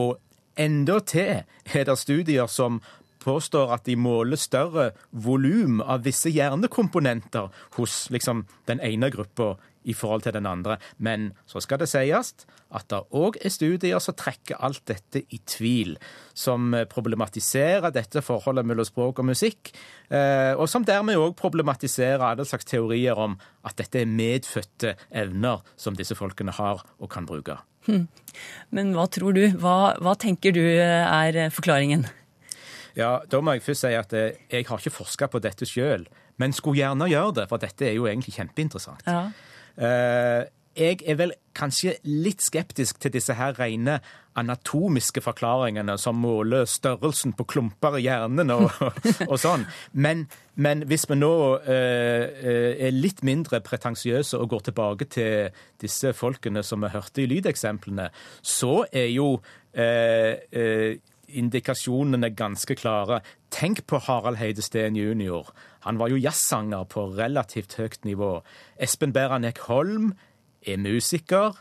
Og 0.00 0.16
endatil 0.58 1.42
er 1.74 1.84
det 1.84 1.98
studier 2.00 2.48
som 2.48 2.80
påstår 3.22 3.74
at 3.74 3.86
de 3.86 3.96
måler 3.98 4.40
større 4.40 4.90
volum 5.10 5.82
av 5.82 6.06
visse 6.06 6.30
hjernekomponenter 6.32 7.50
hos 7.76 8.06
liksom, 8.14 8.46
den 8.70 8.80
ene 8.84 9.10
gruppa 9.14 9.56
i 9.88 9.94
forhold 9.96 10.26
til 10.26 10.36
den 10.36 10.48
andre. 10.48 10.76
Men 10.98 11.32
så 11.48 11.62
skal 11.64 11.80
det 11.80 11.88
sies 11.90 12.34
at 12.68 12.88
det 12.92 13.00
òg 13.16 13.38
er 13.40 13.52
studier 13.52 14.02
som 14.04 14.16
trekker 14.18 14.60
alt 14.64 14.82
dette 14.90 15.22
i 15.32 15.40
tvil. 15.48 15.96
Som 16.36 16.74
problematiserer 16.90 17.92
dette 17.94 18.22
forholdet 18.24 18.68
mellom 18.68 18.86
språk 18.88 19.22
og 19.22 19.30
musikk. 19.30 19.72
Eh, 20.12 20.52
og 20.52 20.68
som 20.68 20.84
dermed 20.88 21.16
òg 21.20 21.36
problematiserer 21.38 22.26
alle 22.28 22.46
slags 22.48 22.68
teorier 22.68 23.18
om 23.18 23.38
at 23.64 23.78
dette 23.80 24.02
er 24.02 24.12
medfødte 24.12 24.94
evner 25.10 25.64
som 25.76 25.96
disse 25.96 26.16
folkene 26.18 26.54
har 26.58 26.84
og 26.98 27.10
kan 27.12 27.28
bruke. 27.28 27.56
Hm. 27.88 28.04
Men 28.74 28.92
hva 28.96 29.08
tror 29.08 29.32
du? 29.36 29.46
Hva, 29.56 29.96
hva 30.04 30.14
tenker 30.20 30.52
du 30.52 30.62
er 30.62 31.48
forklaringen? 31.54 32.04
Ja, 32.98 33.20
Da 33.30 33.40
må 33.40 33.54
jeg 33.54 33.62
først 33.62 33.86
si 33.86 33.94
at 33.94 34.12
eh, 34.16 34.38
jeg 34.50 34.66
har 34.68 34.80
ikke 34.80 34.96
forska 34.96 35.28
på 35.30 35.40
dette 35.42 35.66
sjøl, 35.68 36.08
men 36.38 36.54
skulle 36.54 36.80
gjerne 36.80 37.08
gjøre 37.10 37.36
det, 37.40 37.46
for 37.50 37.62
dette 37.62 37.86
er 37.86 37.94
jo 37.94 38.08
egentlig 38.10 38.34
kjempeinteressant. 38.36 39.06
Ja. 39.06 39.28
Eh, 39.78 40.44
jeg 40.78 41.02
er 41.10 41.16
vel 41.18 41.32
kanskje 41.58 41.96
litt 42.06 42.42
skeptisk 42.44 43.00
til 43.02 43.12
disse 43.14 43.34
her 43.34 43.56
rene 43.58 43.98
anatomiske 44.38 45.22
forklaringene 45.24 45.96
som 45.98 46.20
måler 46.22 46.68
størrelsen 46.70 47.34
på 47.34 47.46
klumper 47.50 47.98
i 47.98 48.04
hjernen 48.04 48.52
og, 48.54 48.68
og 49.30 49.34
sånn. 49.42 49.66
Men, 49.92 50.26
men, 50.54 50.84
hvis 50.86 51.08
vi 51.10 51.18
nå 51.18 51.32
eh, 51.58 52.78
er 52.86 52.94
litt 52.94 53.24
mindre 53.26 53.58
pretensiøse 53.66 54.38
og 54.38 54.52
går 54.54 54.68
tilbake 54.70 55.10
til 55.10 55.62
disse 55.82 56.14
folkene 56.14 56.62
som 56.62 56.86
vi 56.86 56.92
hørte 56.94 57.24
i 57.24 57.28
lydeksemplene, 57.32 58.10
så 58.38 58.84
er 58.92 59.10
jo 59.10 59.32
eh, 59.74 60.38
eh, 60.54 60.92
indikasjonene 61.28 62.30
ganske 62.36 62.74
klare. 62.78 63.20
Tenk 63.50 63.84
på 63.86 64.00
Harald 64.06 64.40
Heide-Steen 64.40 64.96
jr. 64.96 65.50
Han 65.86 65.98
var 66.00 66.08
jo 66.12 66.20
jazzsanger 66.20 66.84
på 66.88 67.06
relativt 67.18 67.76
høyt 67.78 68.04
nivå. 68.04 68.38
Espen 68.80 69.12
Beranek 69.12 69.60
Holm 69.68 70.12
er 70.66 70.80
musiker. 70.80 71.56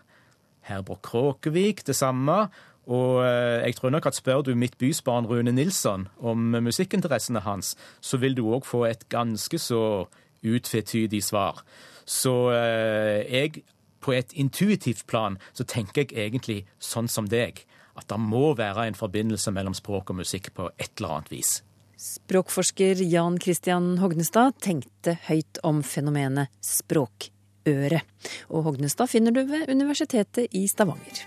Herborg 0.68 1.02
Kråkevik 1.02 1.86
det 1.88 1.96
samme. 1.96 2.48
Og 2.88 3.26
eh, 3.26 3.66
jeg 3.68 3.76
tror 3.76 3.92
nok 3.92 4.06
at 4.08 4.16
spør 4.16 4.42
du 4.48 4.54
mitt 4.56 4.78
bysbarn 4.80 5.28
Rune 5.28 5.52
Nilsson 5.52 6.08
om 6.20 6.56
musikkinteressene 6.64 7.44
hans, 7.44 7.76
så 8.02 8.18
vil 8.18 8.38
du 8.38 8.46
òg 8.48 8.66
få 8.66 8.86
et 8.88 9.10
ganske 9.12 9.60
så 9.60 10.08
utvetydig 10.44 11.24
svar. 11.24 11.64
Så 12.06 12.52
eh, 12.56 13.28
jeg, 13.28 13.64
på 14.00 14.16
et 14.16 14.32
intuitivt 14.34 15.04
plan, 15.08 15.36
så 15.54 15.68
tenker 15.68 16.06
jeg 16.06 16.16
egentlig 16.16 16.62
sånn 16.80 17.12
som 17.12 17.28
deg 17.28 17.66
at 17.98 18.08
det 18.12 18.20
må 18.22 18.51
være 18.58 18.88
en 18.88 18.98
forbindelse 18.98 19.54
mellom 19.56 19.75
språk 19.77 20.13
og 20.13 20.22
musikk 20.22 20.51
på 20.58 20.70
et 20.77 20.94
eller 20.98 21.18
annet 21.18 21.34
vis. 21.34 21.58
Språkforsker 21.98 23.01
Jan 23.10 23.39
Christian 23.42 23.96
Hognestad 23.98 24.60
tenkte 24.62 25.16
høyt 25.25 25.58
om 25.66 25.82
fenomenet 25.82 26.54
språkøre. 26.62 28.04
Og 28.54 28.68
Hognestad 28.70 29.10
finner 29.10 29.34
du 29.34 29.42
ved 29.50 29.66
Universitetet 29.74 30.54
i 30.54 30.68
Stavanger. 30.70 31.25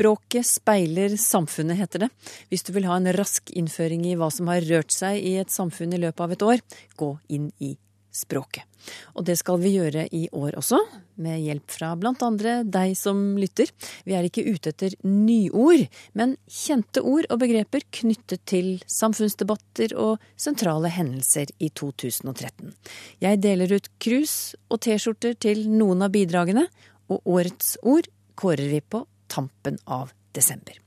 Språket 0.00 0.48
speiler 0.48 1.12
samfunnet, 1.20 1.76
heter 1.76 2.06
det. 2.06 2.10
Hvis 2.48 2.64
du 2.64 2.72
vil 2.72 2.88
ha 2.88 2.96
en 2.96 3.12
rask 3.12 3.52
innføring 3.52 4.08
i 4.08 4.16
hva 4.16 4.30
som 4.32 4.48
har 4.48 4.64
rørt 4.64 4.96
seg 4.96 5.20
i 5.20 5.36
et 5.42 5.52
samfunn 5.52 5.92
i 5.92 6.00
løpet 6.00 6.24
av 6.24 6.32
et 6.32 6.48
år, 6.48 6.64
gå 6.96 7.12
inn 7.28 7.52
i 7.60 7.74
språket. 8.10 8.66
Og 9.14 9.24
det 9.28 9.36
skal 9.40 9.60
vi 9.60 9.74
gjøre 9.74 10.06
i 10.16 10.26
år 10.32 10.56
også, 10.58 10.78
med 11.20 11.42
hjelp 11.44 11.72
fra 11.72 11.92
andre 11.94 12.60
deg 12.64 12.94
som 12.98 13.36
lytter. 13.38 13.70
Vi 14.08 14.16
er 14.16 14.26
ikke 14.26 14.46
ute 14.46 14.72
etter 14.72 14.96
nyord, 15.04 15.86
men 16.16 16.36
kjente 16.48 17.02
ord 17.04 17.28
og 17.30 17.42
begreper 17.42 17.84
knyttet 18.00 18.44
til 18.48 18.70
samfunnsdebatter 18.88 19.94
og 20.00 20.22
sentrale 20.36 20.92
hendelser 20.92 21.52
i 21.58 21.68
2013. 21.68 22.72
Jeg 23.20 23.42
deler 23.44 23.76
ut 23.76 23.90
krus 24.00 24.54
og 24.70 24.80
T-skjorter 24.86 25.36
til 25.40 25.66
noen 25.68 26.06
av 26.06 26.14
bidragene, 26.14 26.66
og 27.10 27.26
årets 27.26 27.76
ord 27.82 28.08
kårer 28.38 28.70
vi 28.70 28.80
på 28.80 29.04
tampen 29.30 29.76
av 29.86 30.14
desember. 30.36 30.78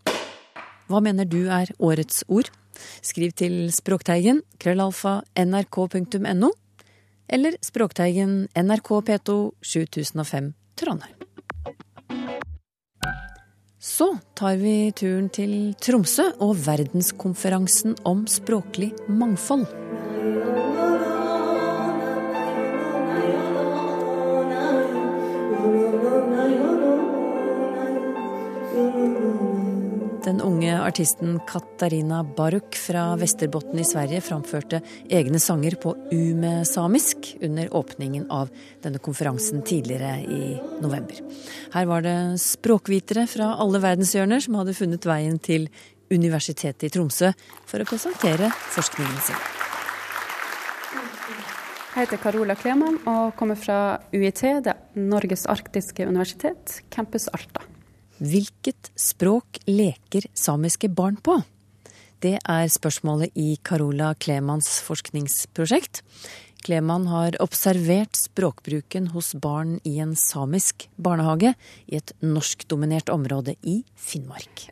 Hva 0.89 0.99
mener 1.03 1.27
du 1.29 1.45
er 1.51 1.71
årets 1.79 2.23
ord? 2.27 2.49
Skriv 3.05 3.35
til 3.37 3.69
Språkteigen, 3.75 4.41
krøllalfa, 4.59 5.21
nrk.no 5.37 6.51
eller 7.33 7.55
Språkteigen 7.61 8.47
NRK 8.55 8.89
P2 9.07 9.51
7005 9.61 10.53
Trondheim. 10.75 11.15
Så 13.79 14.17
tar 14.33 14.55
vi 14.61 14.91
turen 14.95 15.31
til 15.33 15.73
Tromsø 15.81 16.29
og 16.39 16.53
verdenskonferansen 16.67 17.97
om 18.07 18.23
språklig 18.29 18.93
mangfold. 19.09 19.65
Unge 30.63 30.81
artisten 30.81 31.39
Katarina 31.47 32.23
Baruk 32.23 32.75
fra 32.75 33.15
Västerbotten 33.15 33.79
i 33.79 33.83
Sverige 33.83 34.21
framførte 34.21 34.79
egne 35.09 35.39
sanger 35.39 35.75
på 35.75 35.91
umesamisk 36.11 37.33
under 37.41 37.73
åpningen 37.75 38.29
av 38.31 38.49
denne 38.83 39.01
konferansen 39.03 39.61
tidligere 39.61 40.21
i 40.21 40.53
november. 40.81 41.19
Her 41.73 41.89
var 41.89 42.05
det 42.05 42.15
språkvitere 42.39 43.25
fra 43.27 43.49
alle 43.59 43.81
verdenshjørner 43.83 44.45
som 44.45 44.55
hadde 44.61 44.77
funnet 44.77 45.09
veien 45.09 45.35
til 45.43 45.67
Universitetet 46.13 46.87
i 46.87 46.93
Tromsø 46.93 47.33
for 47.67 47.83
å 47.83 47.89
presentere 47.89 48.47
forskningen 48.77 49.19
sin. 49.27 49.43
Jeg 51.93 52.05
heter 52.05 52.23
Carola 52.23 52.55
Kleman 52.55 53.01
og 53.03 53.35
kommer 53.35 53.59
fra 53.59 53.99
UiT, 54.15 54.47
det 54.63 54.79
Norges 54.95 55.43
arktiske 55.45 56.07
universitet, 56.07 56.79
campus 56.93 57.27
Alta. 57.35 57.72
Hvilket 58.23 58.87
språk 58.95 59.57
leker 59.67 60.29
samiske 60.31 60.87
barn 60.87 61.17
på? 61.19 61.41
Det 62.23 62.37
er 62.39 62.69
spørsmålet 62.71 63.35
i 63.35 63.57
Carola 63.67 64.13
Klemans 64.15 64.77
forskningsprosjekt. 64.85 65.99
Kleman 66.63 67.09
har 67.11 67.35
observert 67.43 68.15
språkbruken 68.15 69.09
hos 69.11 69.33
barn 69.35 69.75
i 69.83 69.97
en 69.99 70.15
samisk 70.15 70.87
barnehage 70.95 71.51
i 71.91 71.99
et 71.99 72.15
norskdominert 72.23 73.11
område 73.11 73.57
i 73.59 73.81
Finnmark. 73.99 74.69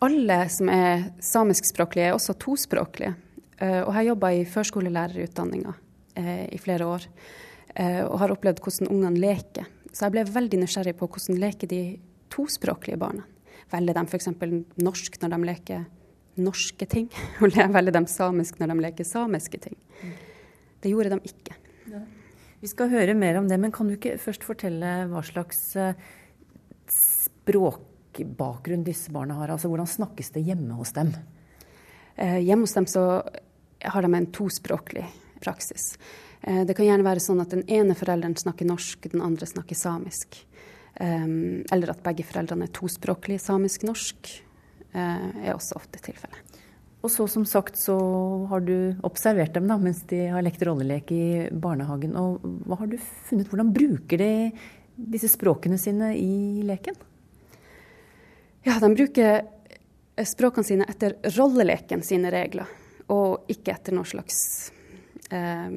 Alle 0.00 0.40
som 0.48 0.72
er 0.72 1.10
samiskspråklige, 1.20 2.08
er 2.08 2.16
også 2.16 2.38
tospråklige. 2.40 3.12
Eh, 3.60 3.82
og 3.82 3.92
jeg 3.92 4.08
jobba 4.14 4.32
i 4.32 4.48
førskolelærerutdanninga 4.48 5.76
eh, 6.16 6.44
i 6.48 6.64
flere 6.64 6.88
år 6.88 7.04
eh, 7.74 8.02
og 8.08 8.16
har 8.24 8.32
opplevd 8.32 8.64
hvordan 8.64 8.88
ungene 8.88 9.20
leker. 9.20 9.68
Så 9.92 10.06
jeg 10.06 10.16
ble 10.16 10.28
veldig 10.32 10.64
nysgjerrig 10.64 10.96
på 10.96 11.12
hvordan 11.12 11.44
leker 11.44 11.68
de 11.68 11.84
tospråklige 12.32 12.98
barna. 13.00 13.24
Velger 13.72 13.98
de 13.98 14.04
f.eks. 14.06 14.28
norsk 14.82 15.20
når 15.22 15.32
de 15.34 15.38
leker 15.50 15.86
norske 16.36 16.86
ting, 16.90 17.08
og 17.40 17.54
velger 17.54 17.96
de 17.96 18.04
samisk 18.10 18.60
når 18.60 18.72
de 18.72 18.78
leker 18.84 19.08
samiske 19.08 19.60
ting. 19.68 19.78
Det 20.82 20.92
gjorde 20.92 21.16
de 21.16 21.32
ikke. 21.32 21.56
Ja. 21.90 22.02
Vi 22.60 22.70
skal 22.70 22.92
høre 22.92 23.16
mer 23.16 23.38
om 23.40 23.48
det, 23.48 23.58
men 23.60 23.72
kan 23.74 23.88
du 23.88 23.96
ikke 23.96 24.16
først 24.20 24.44
fortelle 24.46 24.92
hva 25.10 25.22
slags 25.24 25.60
eh, 25.80 25.96
språkbakgrunn 26.92 28.84
disse 28.86 29.12
barna 29.14 29.40
har? 29.40 29.52
Altså 29.54 29.70
hvordan 29.72 29.88
snakkes 29.90 30.32
det 30.36 30.44
hjemme 30.46 30.78
hos 30.78 30.94
dem? 30.96 31.12
Eh, 32.16 32.40
hjemme 32.44 32.64
hos 32.64 32.76
dem 32.76 32.88
så 32.90 33.04
har 33.84 34.02
de 34.02 34.12
en 34.14 34.30
tospråklig 34.32 35.04
praksis. 35.40 35.98
Eh, 36.40 36.64
det 36.64 36.76
kan 36.76 36.88
gjerne 36.88 37.06
være 37.06 37.22
sånn 37.22 37.42
at 37.44 37.52
den 37.52 37.64
ene 37.68 37.96
forelderen 37.98 38.36
snakker 38.38 38.68
norsk, 38.68 39.10
den 39.12 39.24
andre 39.24 39.48
snakker 39.48 39.78
samisk. 39.78 40.40
Um, 40.96 41.64
eller 41.72 41.92
at 41.92 42.00
begge 42.04 42.24
foreldrene 42.24 42.68
er 42.68 42.72
tospråklige 42.72 43.42
samisk-norsk, 43.44 44.30
uh, 44.94 45.26
er 45.44 45.52
også 45.52 45.76
ofte 45.76 46.00
tilfellet. 46.00 46.56
Og 47.04 47.12
så 47.12 47.26
som 47.30 47.44
sagt 47.46 47.76
så 47.78 47.94
har 48.50 48.64
du 48.66 48.96
observert 49.06 49.54
dem 49.54 49.68
da, 49.70 49.76
mens 49.78 50.00
de 50.10 50.24
har 50.32 50.42
lekt 50.42 50.64
rollelek 50.66 51.12
i 51.14 51.26
barnehagen. 51.52 52.16
Og 52.18 52.40
hva 52.66 52.80
har 52.80 52.88
du 52.90 52.96
funnet? 53.28 53.50
Hvordan 53.52 53.70
bruker 53.76 54.22
de 54.22 54.30
disse 54.96 55.30
språkene 55.30 55.78
sine 55.78 56.14
i 56.18 56.64
leken? 56.66 56.96
Ja, 58.66 58.80
de 58.82 58.90
bruker 58.96 59.44
språkene 60.26 60.66
sine 60.66 60.88
etter 60.90 61.14
rolleleken 61.36 62.02
sine 62.02 62.32
regler, 62.34 62.66
og 63.12 63.46
ikke 63.52 63.76
etter 63.76 63.94
noe 63.94 64.08
slags 64.08 64.72
um, 65.30 65.76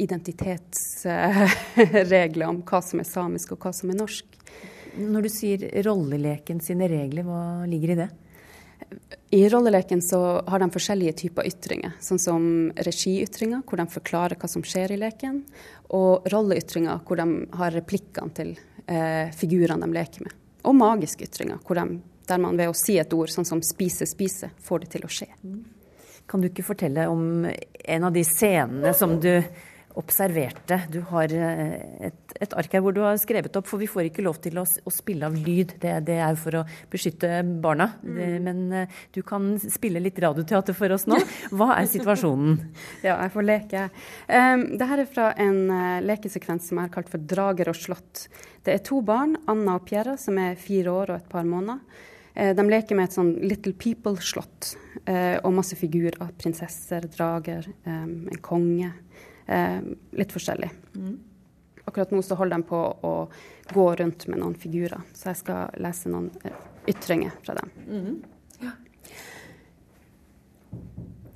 identitetsregler 0.00 2.48
om 2.48 2.62
hva 2.66 2.80
som 2.84 3.00
er 3.02 3.08
samisk 3.08 3.52
og 3.54 3.60
hva 3.64 3.72
som 3.76 3.90
er 3.92 4.00
norsk. 4.00 4.26
Når 5.00 5.20
du 5.22 5.30
sier 5.30 5.58
rolleleken 5.86 6.58
sine 6.64 6.86
regler, 6.90 7.24
hva 7.28 7.42
ligger 7.68 7.90
i 7.94 8.00
det? 8.02 8.10
I 9.30 9.48
rolleleken 9.48 10.02
så 10.02 10.42
har 10.46 10.58
de 10.58 10.70
forskjellige 10.74 11.12
typer 11.22 11.46
ytringer, 11.46 11.92
sånn 12.02 12.18
som 12.18 12.72
regiytringer, 12.74 13.62
hvor 13.62 13.78
de 13.78 13.86
forklarer 13.92 14.36
hva 14.40 14.48
som 14.50 14.64
skjer 14.66 14.92
i 14.96 14.98
leken, 14.98 15.44
og 15.94 16.26
rolleytringer, 16.32 16.98
hvor 17.06 17.16
de 17.20 17.26
har 17.60 17.76
replikkene 17.76 18.34
til 18.34 18.50
eh, 18.86 19.30
figurene 19.36 19.86
de 19.86 19.92
leker 19.94 20.20
med. 20.26 20.34
Og 20.66 20.74
magiske 20.76 21.24
ytringer, 21.28 21.58
de, 21.62 21.84
der 22.26 22.38
man 22.42 22.58
ved 22.58 22.68
å 22.72 22.76
si 22.76 22.98
et 22.98 23.14
ord, 23.14 23.30
sånn 23.30 23.46
som 23.46 23.62
spise, 23.64 24.06
spise, 24.10 24.50
får 24.66 24.78
det 24.82 24.88
til 24.96 25.06
å 25.06 25.12
skje. 25.12 25.28
Kan 26.30 26.42
du 26.42 26.50
ikke 26.50 26.66
fortelle 26.66 27.06
om 27.10 27.46
en 27.46 28.06
av 28.06 28.12
de 28.14 28.24
scenene 28.26 28.90
som 28.94 29.20
du 29.22 29.32
observerte. 29.98 30.80
Du 30.92 31.00
har 31.10 31.32
eh, 31.34 32.06
et, 32.08 32.34
et, 32.36 32.54
ark 32.58 32.74
her 32.74 32.82
hvor 32.84 32.94
du 32.94 33.00
har 33.02 33.18
skrevet 33.20 33.54
opp, 33.58 33.66
for 33.68 33.82
vi 33.82 33.88
får 33.90 34.08
ikke 34.08 34.24
lov 34.24 34.38
til 34.42 34.60
å, 34.60 34.64
å 34.64 34.92
spille 34.94 35.26
av 35.26 35.36
lyd. 35.36 35.74
Det, 35.82 35.94
det, 36.06 36.18
er 36.22 36.38
for 36.40 36.60
å 36.60 36.64
beskytte 36.92 37.40
barna. 37.62 37.90
Mm. 38.02 38.12
Det, 38.18 38.28
men 38.46 38.60
eh, 38.80 39.00
du 39.14 39.22
kan 39.26 39.52
spille 39.62 40.02
litt 40.02 40.20
radioteater 40.22 40.76
for 40.76 40.94
oss 40.94 41.08
nå. 41.10 41.18
Hva 41.50 41.72
er 41.78 41.90
situasjonen? 41.90 42.60
ja, 43.06 43.16
jeg 43.16 43.34
får 43.34 43.48
leke. 43.48 43.88
Um, 44.28 44.66
Dette 44.76 45.00
er 45.02 45.10
fra 45.10 45.32
en 45.40 45.60
uh, 45.72 45.98
lekesekvens 46.04 46.70
som 46.70 46.78
jeg 46.78 46.88
har 46.88 46.94
kalt 46.94 47.10
for 47.10 47.22
'Drager 47.22 47.72
og 47.72 47.78
slott'. 47.78 48.28
Det 48.64 48.76
er 48.76 48.84
to 48.84 49.00
barn, 49.06 49.36
Anna 49.50 49.78
og 49.80 49.86
Pierra, 49.88 50.16
som 50.20 50.38
er 50.38 50.58
fire 50.60 50.92
år 50.92 51.14
og 51.14 51.20
et 51.22 51.30
par 51.32 51.46
måneder. 51.48 52.06
De 52.30 52.62
leker 52.64 52.96
med 52.96 53.08
et 53.08 53.14
sånn 53.16 53.32
Little 53.42 53.72
People-slott 53.76 54.68
eh, 55.04 55.36
og 55.42 55.54
masse 55.56 55.76
figurer. 55.78 56.30
Prinsesser, 56.40 57.06
drager, 57.12 57.66
eh, 57.84 58.02
en 58.04 58.42
konge. 58.42 58.92
Eh, 59.50 59.80
litt 60.14 60.32
forskjellig. 60.32 60.70
Akkurat 61.84 62.10
nå 62.14 62.22
så 62.22 62.36
holder 62.38 62.60
de 62.60 62.66
på 62.68 62.80
å 63.02 63.14
gå 63.74 63.86
rundt 63.98 64.28
med 64.30 64.38
noen 64.38 64.54
figurer, 64.54 65.00
så 65.10 65.32
jeg 65.32 65.40
skal 65.40 65.80
lese 65.82 66.10
noen 66.12 66.28
eh, 66.46 66.60
ytringer 66.92 67.34
fra 67.42 67.56
dem. 67.58 67.72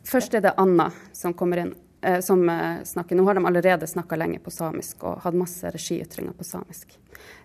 Først 0.06 0.36
er 0.38 0.44
det 0.44 0.52
Anna 0.62 0.92
som 1.12 1.34
kommer 1.34 1.64
inn, 1.64 1.72
eh, 2.06 2.20
som 2.22 2.44
eh, 2.48 2.84
snakker. 2.86 3.18
Nå 3.18 3.24
har 3.26 3.34
de 3.34 3.42
allerede 3.50 3.90
snakka 3.90 4.20
lenge 4.20 4.38
på 4.44 4.52
samisk 4.54 5.02
og 5.02 5.24
hatt 5.24 5.34
masse 5.34 5.74
regiytringer 5.74 6.38
på 6.38 6.46
samisk. 6.46 6.94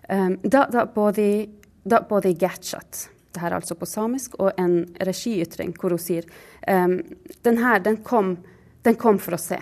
Um, 0.06 0.36
da, 0.42 0.68
da 0.70 0.86
både, 0.86 1.48
da 1.82 2.02
både 2.06 2.36
Gatchat, 2.38 3.08
det 3.34 3.42
her 3.42 3.50
er 3.50 3.58
altså 3.58 3.74
på 3.74 3.90
samisk, 3.90 4.38
og 4.38 4.54
en 4.54 4.84
regiytring 5.02 5.74
hvor 5.74 5.98
hun 5.98 6.02
sier 6.02 6.30
um, 6.68 7.00
den 7.42 7.58
her, 7.58 7.82
den 7.82 7.98
kom, 8.06 8.36
den 8.86 8.98
kom 9.02 9.18
for 9.18 9.34
å 9.34 9.42
se. 9.42 9.58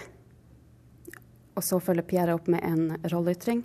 Og 1.59 1.65
så 1.67 1.81
følger 1.83 2.07
Pierre 2.07 2.37
opp 2.38 2.47
med 2.47 2.62
en 2.62 2.93
rolleytring. 3.11 3.65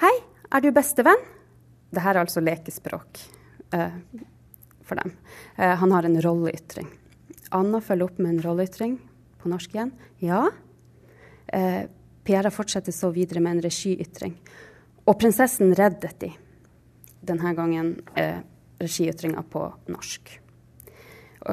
Hei, 0.00 0.14
er 0.48 0.62
du 0.64 0.70
bestevenn? 0.72 1.20
Det 1.92 2.00
her 2.00 2.16
er 2.16 2.22
altså 2.22 2.40
lekespråk 2.40 3.20
eh, 3.76 3.98
for 4.80 4.96
dem. 5.02 5.12
Eh, 5.60 5.74
han 5.76 5.92
har 5.92 6.08
en 6.08 6.16
rolleytring. 6.24 6.88
Anna 7.56 7.82
følger 7.84 8.08
opp 8.08 8.22
med 8.22 8.32
en 8.32 8.40
rolleytring 8.46 8.96
på 9.42 9.52
norsk 9.52 9.76
igjen. 9.76 9.92
Ja. 10.24 10.46
Eh, 11.52 11.84
Pierre 12.24 12.50
fortsetter 12.50 12.96
så 12.96 13.12
videre 13.12 13.42
med 13.44 13.58
en 13.58 13.66
regiytring. 13.68 14.32
Og 15.04 15.18
prinsessen 15.20 15.76
reddet 15.76 16.16
de. 16.24 16.32
Denne 17.28 17.52
gangen 17.58 17.92
eh, 18.16 18.40
regiytringa 18.80 19.44
på 19.52 19.68
norsk. 19.92 20.32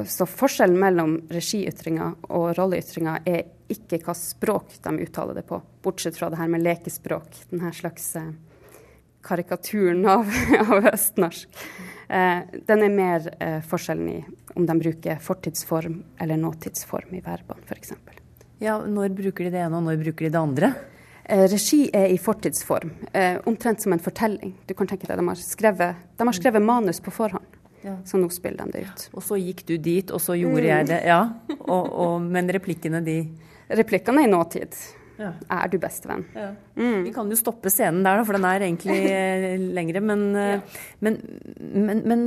Så 0.09 0.25
forskjellen 0.25 0.79
mellom 0.79 1.19
regiytringa 1.29 2.07
og 2.31 2.55
rolleytringa 2.57 3.19
er 3.29 3.43
ikke 3.73 3.99
hva 4.05 4.15
språk 4.17 4.77
de 4.85 4.95
uttaler 5.05 5.37
det 5.39 5.45
på, 5.49 5.59
bortsett 5.83 6.17
fra 6.17 6.29
det 6.31 6.39
her 6.39 6.49
med 6.51 6.63
lekespråk, 6.63 7.43
denne 7.51 7.73
slags 7.75 8.15
eh, 8.19 8.31
karikaturen 9.23 10.05
av, 10.09 10.31
av 10.69 10.89
østnorsk. 10.93 11.49
Eh, 12.09 12.39
den 12.67 12.83
er 12.87 12.95
mer 12.95 13.29
eh, 13.39 13.59
forskjellen 13.65 14.09
i 14.09 14.17
om 14.53 14.65
de 14.69 14.75
bruker 14.77 15.17
fortidsform 15.23 16.03
eller 16.21 16.37
nåtidsform 16.37 17.15
i 17.17 17.21
verbene, 17.25 17.63
f.eks. 17.65 17.93
Ja, 18.61 18.77
når 18.85 19.15
bruker 19.17 19.47
de 19.47 19.53
det 19.55 19.63
ene, 19.65 19.79
og 19.79 19.87
når 19.87 19.97
bruker 20.03 20.27
de 20.27 20.33
det 20.35 20.39
andre? 20.39 20.69
Eh, 21.25 21.45
regi 21.49 21.87
er 21.95 22.11
i 22.13 22.19
fortidsform, 22.21 22.91
eh, 23.15 23.39
omtrent 23.49 23.81
som 23.81 23.95
en 23.95 24.03
fortelling. 24.03 24.53
Du 24.67 24.73
kan 24.77 24.87
tenke 24.87 25.07
deg, 25.07 25.17
De 25.17 25.27
har 25.27 25.39
skrevet, 25.39 25.95
de 26.17 26.27
har 26.27 26.37
skrevet 26.37 26.61
manus 26.61 26.99
på 27.01 27.11
forhånd, 27.11 27.45
Ja. 27.83 27.97
så 28.05 28.19
nå 28.19 28.29
spiller 28.31 28.65
de 28.65 28.71
det 28.71 28.81
ut. 28.87 29.09
Og 29.13 29.23
så 29.23 29.35
gikk 29.39 29.65
du 29.65 29.77
dit, 29.77 30.11
og 30.11 30.19
så 30.21 30.37
gjorde 30.39 30.63
jeg 30.67 30.87
det. 30.87 31.01
Ja, 31.05 31.33
og, 31.59 31.89
og, 31.91 32.21
Men 32.21 32.47
replikkene, 32.47 33.03
de 33.03 33.17
Replikkene 33.69 34.25
i 34.25 34.29
nåtid. 34.31 34.75
Ja. 35.17 35.29
Er 35.53 35.69
du 35.69 35.77
bestevenn? 35.77 36.23
Vi 36.73 37.11
kan 37.13 37.29
jo 37.29 37.37
stoppe 37.37 37.69
scenen 37.71 38.01
der, 38.05 38.23
for 38.25 38.35
den 38.35 38.47
er 38.49 38.65
egentlig 38.65 38.97
eh, 39.13 39.61
lengre. 39.77 40.01
Men, 40.01 40.23
ja. 40.35 40.59
men, 41.05 41.19
men, 41.59 42.01
men 42.09 42.23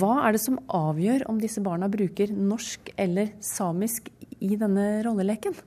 hva 0.00 0.22
er 0.24 0.36
det 0.36 0.42
som 0.42 0.60
avgjør 0.66 1.26
om 1.30 1.40
disse 1.42 1.62
barna 1.64 1.90
bruker 1.92 2.32
norsk 2.32 2.94
eller 2.96 3.34
samisk 3.44 4.08
i 4.40 4.56
denne 4.60 5.02
rolleleken? 5.06 5.58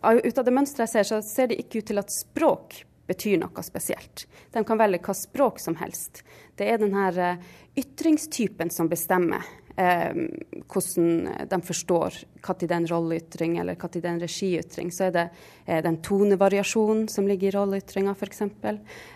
Ut 0.00 0.38
av 0.38 0.46
det 0.46 0.54
mønsteret 0.56 0.86
jeg 0.88 0.92
ser, 0.94 1.08
så 1.10 1.20
ser 1.24 1.50
det 1.50 1.60
ikke 1.60 1.82
ut 1.82 1.90
til 1.92 2.00
at 2.00 2.12
språk 2.14 2.80
betyr 3.10 3.40
noe 3.42 3.64
spesielt. 3.66 4.26
De 4.54 4.62
kan 4.64 4.78
velge 4.80 5.02
hva 5.04 5.16
språk 5.16 5.60
som 5.60 5.76
helst. 5.80 6.22
Det 6.56 6.68
er 6.70 6.80
denne 6.80 7.36
ytringstypen 7.78 8.70
som 8.72 8.88
bestemmer 8.90 9.42
eh, 9.42 9.69
hvordan 9.80 11.46
de 11.50 11.58
forstår 11.66 12.18
når 12.40 12.58
det 12.60 12.68
er 12.70 12.76
en 12.76 12.88
rolleytring 12.90 13.56
eller 13.60 13.78
når 13.78 13.92
det 13.94 14.02
er 14.04 14.10
en 14.10 14.22
regiytring. 14.22 14.90
Så 14.92 15.06
er 15.08 15.14
det 15.14 15.26
eh, 15.66 15.80
den 15.84 16.00
tonevariasjonen 16.04 17.08
som 17.08 17.28
ligger 17.28 17.50
i 17.50 17.54
rolleytringa 17.56 18.14
f.eks., 18.16 18.42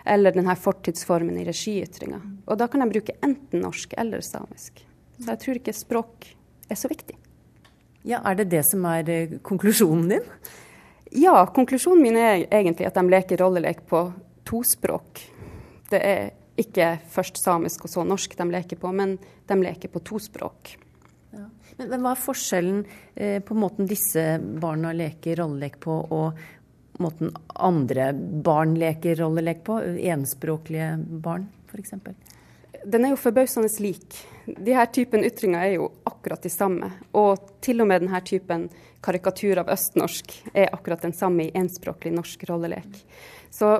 eller 0.04 0.36
denne 0.36 0.56
fortidsformen 0.56 1.38
i 1.40 1.46
regiytringa. 1.48 2.20
Og 2.46 2.58
da 2.60 2.68
kan 2.68 2.84
de 2.84 2.90
bruke 2.92 3.16
enten 3.22 3.64
norsk 3.64 3.94
eller 3.98 4.24
samisk. 4.24 4.84
Så 5.18 5.30
jeg 5.30 5.42
tror 5.44 5.60
ikke 5.60 5.76
språk 5.76 6.28
er 6.70 6.78
så 6.78 6.90
viktig. 6.90 7.16
Ja, 8.04 8.20
Er 8.24 8.34
det 8.34 8.50
det 8.52 8.64
som 8.68 8.84
er 8.84 9.08
eh, 9.08 9.38
konklusjonen 9.42 10.08
din? 10.08 10.30
Ja, 11.14 11.46
konklusjonen 11.46 12.02
min 12.02 12.16
er 12.18 12.44
egentlig 12.50 12.88
at 12.88 12.96
de 12.98 13.04
leker 13.08 13.40
rollelek 13.40 13.84
på 13.86 14.08
tospråk. 14.44 15.22
Det 15.90 16.00
er 16.02 16.32
ikke 16.60 16.94
først 17.10 17.40
samisk 17.42 17.86
og 17.86 17.92
så 17.92 18.04
norsk 18.06 18.36
de 18.38 18.48
leker 18.52 18.80
på, 18.80 18.92
men 18.94 19.16
de 19.48 19.60
leker 19.60 19.90
på 19.92 20.02
to 20.06 20.20
språk. 20.22 20.76
Men, 21.34 21.88
men 21.90 22.04
hva 22.04 22.12
er 22.14 22.20
forskjellen 22.22 22.84
eh, 23.14 23.40
på 23.42 23.56
måten 23.58 23.88
disse 23.90 24.36
barna 24.62 24.92
leker 24.94 25.40
rollelek 25.42 25.80
på, 25.82 25.96
og 26.14 27.02
måten 27.02 27.32
andre 27.58 28.12
barn 28.14 28.76
leker 28.78 29.18
rollelek 29.18 29.64
på? 29.66 29.80
Enspråklige 30.14 30.94
barn, 31.24 31.48
f.eks. 31.72 31.96
Den 32.84 33.06
er 33.06 33.14
jo 33.14 33.18
forbausende 33.18 33.70
lik. 33.80 34.18
De 34.44 34.74
her 34.76 34.86
typen 34.92 35.24
ytringer 35.24 35.64
er 35.64 35.76
jo 35.78 35.88
akkurat 36.06 36.42
de 36.44 36.52
samme. 36.52 36.90
Og 37.16 37.56
til 37.64 37.80
og 37.80 37.88
med 37.88 38.04
denne 38.04 38.20
typen 38.26 38.68
karikatur 39.04 39.62
av 39.62 39.72
østnorsk 39.72 40.36
er 40.52 40.72
akkurat 40.72 41.02
den 41.04 41.16
samme 41.16 41.46
i 41.48 41.54
enspråklig 41.56 42.12
norsk 42.14 42.44
rollelek. 42.50 43.00
Så 43.50 43.78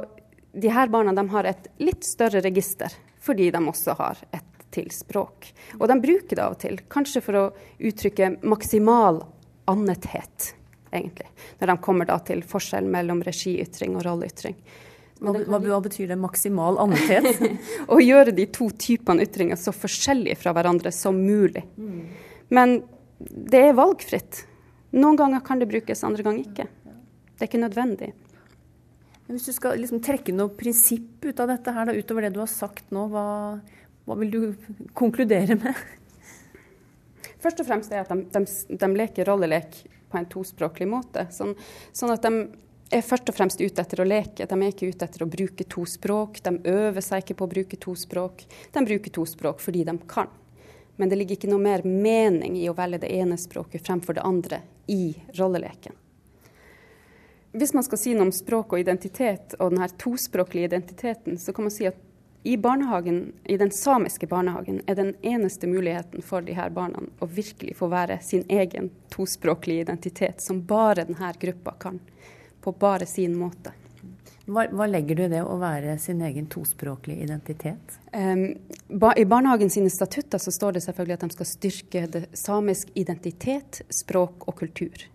de 0.55 0.71
her 0.71 0.88
barna 0.88 1.12
de 1.12 1.29
har 1.29 1.49
et 1.51 1.69
litt 1.83 2.05
større 2.07 2.43
register, 2.45 2.93
fordi 3.21 3.51
de 3.51 3.62
også 3.69 3.97
har 3.99 4.21
et 4.31 4.51
til 4.75 4.90
språk. 4.90 5.53
Og 5.79 5.87
de 5.88 5.97
bruker 6.03 6.35
det 6.37 6.43
av 6.43 6.57
og 6.57 6.61
til, 6.62 6.81
kanskje 6.90 7.23
for 7.25 7.38
å 7.38 7.45
uttrykke 7.79 8.35
maksimal 8.43 9.23
annethet, 9.71 10.55
egentlig. 10.90 11.29
Når 11.61 11.71
de 11.73 11.77
kommer 11.85 12.11
da 12.11 12.19
til 12.27 12.43
forskjell 12.47 12.88
mellom 12.90 13.23
regiytring 13.27 13.95
og 13.99 14.05
rolleytring. 14.07 14.57
Hva, 15.25 15.33
hva, 15.47 15.61
hva 15.62 15.79
betyr 15.85 16.11
det 16.11 16.19
maksimal 16.21 16.77
annethet? 16.83 17.38
Å 17.95 18.01
gjøre 18.03 18.35
de 18.35 18.49
to 18.53 18.67
typene 18.77 19.25
ytringer 19.25 19.57
så 19.57 19.73
forskjellige 19.73 20.40
fra 20.43 20.53
hverandre 20.57 20.90
som 20.93 21.17
mulig. 21.23 21.62
Men 22.53 22.81
det 23.19 23.62
er 23.71 23.79
valgfritt. 23.79 24.43
Noen 24.99 25.17
ganger 25.17 25.45
kan 25.47 25.62
det 25.62 25.71
brukes, 25.71 26.03
andre 26.05 26.27
ganger 26.27 26.43
ikke. 26.45 26.67
Det 27.35 27.47
er 27.47 27.49
ikke 27.49 27.62
nødvendig. 27.62 28.11
Hvis 29.35 29.49
du 29.49 29.55
skal 29.57 29.81
liksom 29.83 29.99
trekke 30.05 30.31
noe 30.31 30.53
prinsipp 30.55 31.25
ut 31.27 31.40
av 31.42 31.49
dette 31.51 31.73
her, 31.75 31.88
da, 31.88 31.94
utover 31.99 32.23
det 32.23 32.37
du 32.37 32.38
har 32.38 32.51
sagt 32.51 32.92
nå, 32.94 33.09
hva, 33.11 33.25
hva 34.07 34.16
vil 34.20 34.31
du 34.31 34.38
konkludere 34.94 35.57
med? 35.59 35.81
Først 37.42 37.59
og 37.59 37.66
fremst 37.66 37.90
er 37.90 38.05
at 38.05 38.12
de, 38.12 38.20
de, 38.31 38.77
de 38.79 38.90
leker 38.94 39.27
rollelek 39.27 39.81
på 40.12 40.20
en 40.20 40.29
tospråklig 40.31 40.87
måte. 40.87 41.27
Sånn, 41.35 41.57
sånn 41.90 42.14
at 42.14 42.23
de 42.23 42.44
er 42.94 43.03
først 43.03 43.33
og 43.33 43.35
fremst 43.35 43.59
ute 43.59 43.83
etter 43.83 44.05
å 44.05 44.07
leke. 44.07 44.47
De 44.47 44.61
er 44.61 44.70
ikke 44.70 44.92
ute 44.92 45.09
etter 45.09 45.27
å 45.27 45.31
bruke 45.35 45.66
to 45.66 45.83
språk. 45.88 46.38
De 46.47 46.55
øver 46.70 47.03
seg 47.03 47.25
ikke 47.25 47.38
på 47.40 47.49
å 47.49 47.53
bruke 47.57 47.81
to 47.83 47.97
språk. 47.99 48.47
De 48.70 48.85
bruker 48.87 49.16
to 49.18 49.27
språk 49.27 49.66
fordi 49.66 49.83
de 49.90 49.97
kan. 50.14 50.31
Men 50.94 51.11
det 51.11 51.18
ligger 51.18 51.40
ikke 51.40 51.51
noe 51.51 51.64
mer 51.64 51.83
mening 51.83 52.55
i 52.62 52.68
å 52.70 52.79
velge 52.79 53.03
det 53.03 53.11
ene 53.18 53.40
språket 53.40 53.83
fremfor 53.83 54.14
det 54.14 54.23
andre 54.31 54.62
i 54.87 55.11
rolleleken. 55.35 56.04
Hvis 57.55 57.75
man 57.75 57.85
skal 57.87 58.01
si 58.01 58.14
noe 58.17 58.29
om 58.29 58.33
språk 58.35 58.75
og 58.75 58.83
identitet 58.83 59.55
og 59.61 59.71
denne 59.71 59.87
tospråklige 60.01 60.73
identiteten, 60.73 61.38
så 61.38 61.55
kan 61.55 61.69
man 61.69 61.75
si 61.75 61.87
at 61.87 62.01
i 62.45 62.57
barnehagen, 62.61 63.33
i 63.45 63.57
den 63.57 63.71
samiske 63.71 64.27
barnehagen 64.27 64.83
er 64.87 64.99
den 64.99 65.14
eneste 65.23 65.67
muligheten 65.71 66.23
for 66.23 66.45
de 66.45 66.53
her 66.53 66.69
barna 66.75 67.01
å 67.23 67.29
virkelig 67.31 67.77
få 67.79 67.88
være 67.88 68.19
sin 68.21 68.45
egen 68.53 68.90
tospråklige 69.14 69.87
identitet, 69.87 70.43
som 70.45 70.61
bare 70.67 71.07
denne 71.09 71.31
gruppa 71.40 71.73
kan, 71.81 72.03
på 72.61 72.75
bare 72.77 73.07
sin 73.09 73.38
måte. 73.38 73.73
Hva, 74.45 74.67
hva 74.69 74.87
legger 74.90 75.17
du 75.17 75.23
i 75.25 75.31
det 75.33 75.40
å 75.40 75.57
være 75.57 75.97
sin 76.03 76.21
egen 76.27 76.51
tospråklige 76.53 77.25
identitet? 77.25 77.97
Um, 78.12 78.51
ba, 78.93 79.14
I 79.17 79.25
barnehagen 79.25 79.73
sine 79.73 79.88
statutter 79.88 80.43
så 80.43 80.53
står 80.53 80.77
det 80.77 80.85
selvfølgelig 80.85 81.17
at 81.17 81.25
de 81.25 81.37
skal 81.38 81.49
styrke 81.49 82.03
det 82.12 82.27
samisk 82.37 82.93
identitet, 82.93 83.81
språk 83.88 84.45
og 84.51 84.59
kultur. 84.59 85.07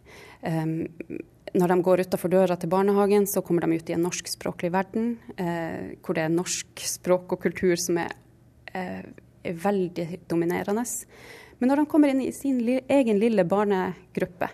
Um, 0.41 0.87
når 1.53 1.71
de 1.71 1.77
går 1.85 2.03
utafor 2.05 2.31
døra 2.31 2.57
til 2.59 2.71
barnehagen, 2.71 3.25
så 3.27 3.41
kommer 3.45 3.65
de 3.65 3.79
ut 3.79 3.89
i 3.89 3.95
en 3.95 4.03
norskspråklig 4.05 4.71
verden, 4.73 5.11
eh, 5.37 5.95
hvor 6.03 6.17
det 6.17 6.25
er 6.25 6.33
norsk 6.33 6.83
språk 6.85 7.35
og 7.35 7.41
kultur 7.41 7.75
som 7.79 7.97
er, 7.97 8.11
eh, 8.73 9.03
er 9.43 9.53
veldig 9.53 10.27
dominerende. 10.27 10.85
Men 11.59 11.69
når 11.69 11.75
de 11.75 11.85
kommer 11.91 12.09
inn 12.09 12.21
i 12.21 12.31
sin 12.31 12.59
li 12.63 12.79
egen 12.87 13.19
lille 13.19 13.43
barnegruppe, 13.43 14.49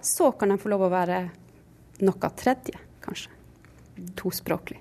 så 0.00 0.32
kan 0.38 0.48
de 0.48 0.58
få 0.58 0.68
lov 0.68 0.82
å 0.82 0.90
være 0.90 1.30
noe 2.00 2.32
tredje, 2.36 2.78
kanskje. 3.00 3.30
Tospråklig. 4.16 4.78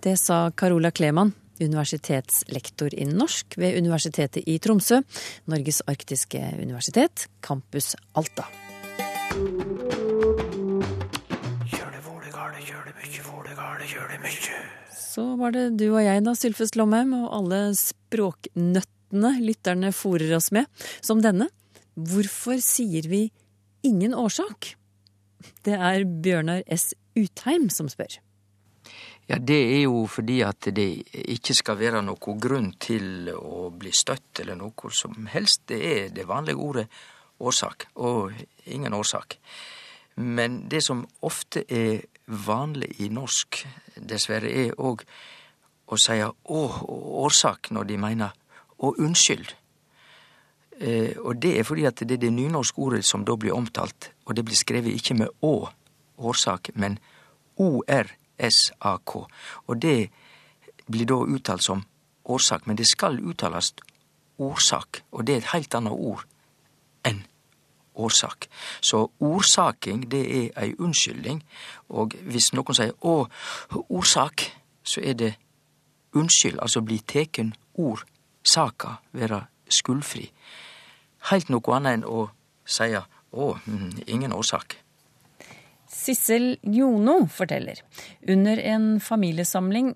Det 0.00 0.18
sa 0.18 0.50
Carola 0.50 0.90
Kleman, 0.90 1.32
universitetslektor 1.60 2.94
i 2.94 3.06
norsk 3.08 3.56
ved 3.56 3.78
Universitetet 3.78 4.44
i 4.46 4.58
Tromsø, 4.58 5.00
Norges 5.46 5.80
arktiske 5.88 6.42
universitet, 6.60 7.28
campus 7.40 7.94
Alta. 8.14 8.44
Så 15.14 15.22
var 15.38 15.52
det 15.54 15.76
du 15.78 15.84
og 15.92 16.00
jeg, 16.02 16.22
da, 16.26 16.32
Sylfest 16.34 16.74
Lomheim, 16.74 17.12
og 17.14 17.28
alle 17.36 17.58
språknøttene 17.78 19.30
lytterne 19.44 19.92
fòrer 19.94 20.32
oss 20.38 20.50
med, 20.54 20.66
som 21.04 21.20
denne. 21.22 21.46
Hvorfor 21.94 22.58
sier 22.58 23.06
vi 23.06 23.28
ingen 23.86 24.16
årsak? 24.18 24.72
Det 25.62 25.76
er 25.76 26.02
Bjørnar 26.02 26.64
S. 26.66 26.94
Utheim 27.14 27.68
som 27.70 27.86
spør. 27.92 28.16
Ja, 29.30 29.38
det 29.38 29.60
er 29.76 29.84
jo 29.84 30.02
fordi 30.10 30.40
at 30.44 30.66
det 30.74 30.88
ikke 31.14 31.54
skal 31.56 31.78
være 31.78 32.02
noen 32.04 32.40
grunn 32.42 32.72
til 32.82 33.30
å 33.30 33.68
bli 33.70 33.94
støtt 33.94 34.42
eller 34.42 34.58
noe 34.58 34.90
som 34.90 35.30
helst. 35.30 35.68
Det 35.70 35.78
er 35.92 36.10
det 36.16 36.26
vanlige 36.28 36.58
ordet 36.58 36.88
årsak, 37.38 37.86
og 37.94 38.34
ingen 38.66 38.98
årsak. 38.98 39.38
Men 40.16 40.68
det 40.68 40.82
som 40.84 41.04
ofte 41.26 41.64
er 41.68 42.04
vanlig 42.26 42.94
i 43.02 43.08
norsk, 43.12 43.64
dessverre, 43.96 44.50
er 44.50 44.78
òg 44.78 45.04
å 45.86 45.98
si 46.00 46.16
å, 46.22 46.60
årsak 47.24 47.70
når 47.74 47.88
de 47.90 47.98
mener 48.00 48.34
å, 48.78 48.94
unnskyld. 48.94 49.54
Eh, 50.80 51.14
og 51.22 51.38
det 51.42 51.56
er 51.58 51.66
fordi 51.66 51.86
at 51.90 52.02
det 52.02 52.16
er 52.16 52.24
det 52.26 52.32
nynorske 52.34 52.80
ordet 52.82 53.04
som 53.06 53.24
da 53.26 53.36
blir 53.36 53.54
omtalt, 53.54 54.10
og 54.26 54.34
det 54.36 54.44
blir 54.46 54.58
skrevet 54.58 54.94
ikke 54.94 55.18
med 55.18 55.34
å, 55.44 55.68
årsak, 56.18 56.72
men 56.74 56.98
ORSAK. 57.58 59.16
Og 59.66 59.76
det 59.82 59.98
blir 60.86 61.08
da 61.10 61.20
uttalt 61.22 61.64
som 61.64 61.84
årsak, 62.24 62.66
men 62.66 62.78
det 62.78 62.88
skal 62.88 63.20
uttales 63.20 63.74
årsak, 64.38 65.04
og 65.12 65.26
det 65.26 65.34
er 65.34 65.42
et 65.42 65.52
helt 65.54 65.74
annet 65.78 65.94
ord 65.94 66.26
enn 67.04 67.22
årsak. 67.94 68.48
Så 68.80 69.10
ordsaking, 69.20 70.10
det 70.10 70.24
er 70.38 70.62
ei 70.62 70.74
unnskyldning, 70.78 71.42
og 71.88 72.14
hvis 72.22 72.52
noen 72.52 72.74
sier 72.74 72.92
'å, 73.02 73.26
årsak', 73.90 74.52
så 74.82 75.00
er 75.00 75.12
det 75.12 75.34
unnskyld, 76.14 76.58
altså 76.62 76.80
bli 76.80 76.98
teken 76.98 77.54
ord, 77.74 78.04
saka, 78.44 78.88
være 79.12 79.44
skuldfri. 79.68 80.30
Heilt 81.30 81.50
noe 81.50 81.74
annet 81.74 81.92
enn 81.94 82.04
å 82.04 82.30
si 82.64 82.94
'å, 83.32 83.58
mm, 83.66 84.04
ingen 84.06 84.32
årsak'. 84.32 84.76
Sissel 85.88 86.58
Jono 86.62 87.26
forteller. 87.26 87.80
Under 88.28 88.58
en 88.58 89.00
familiesamling 89.00 89.94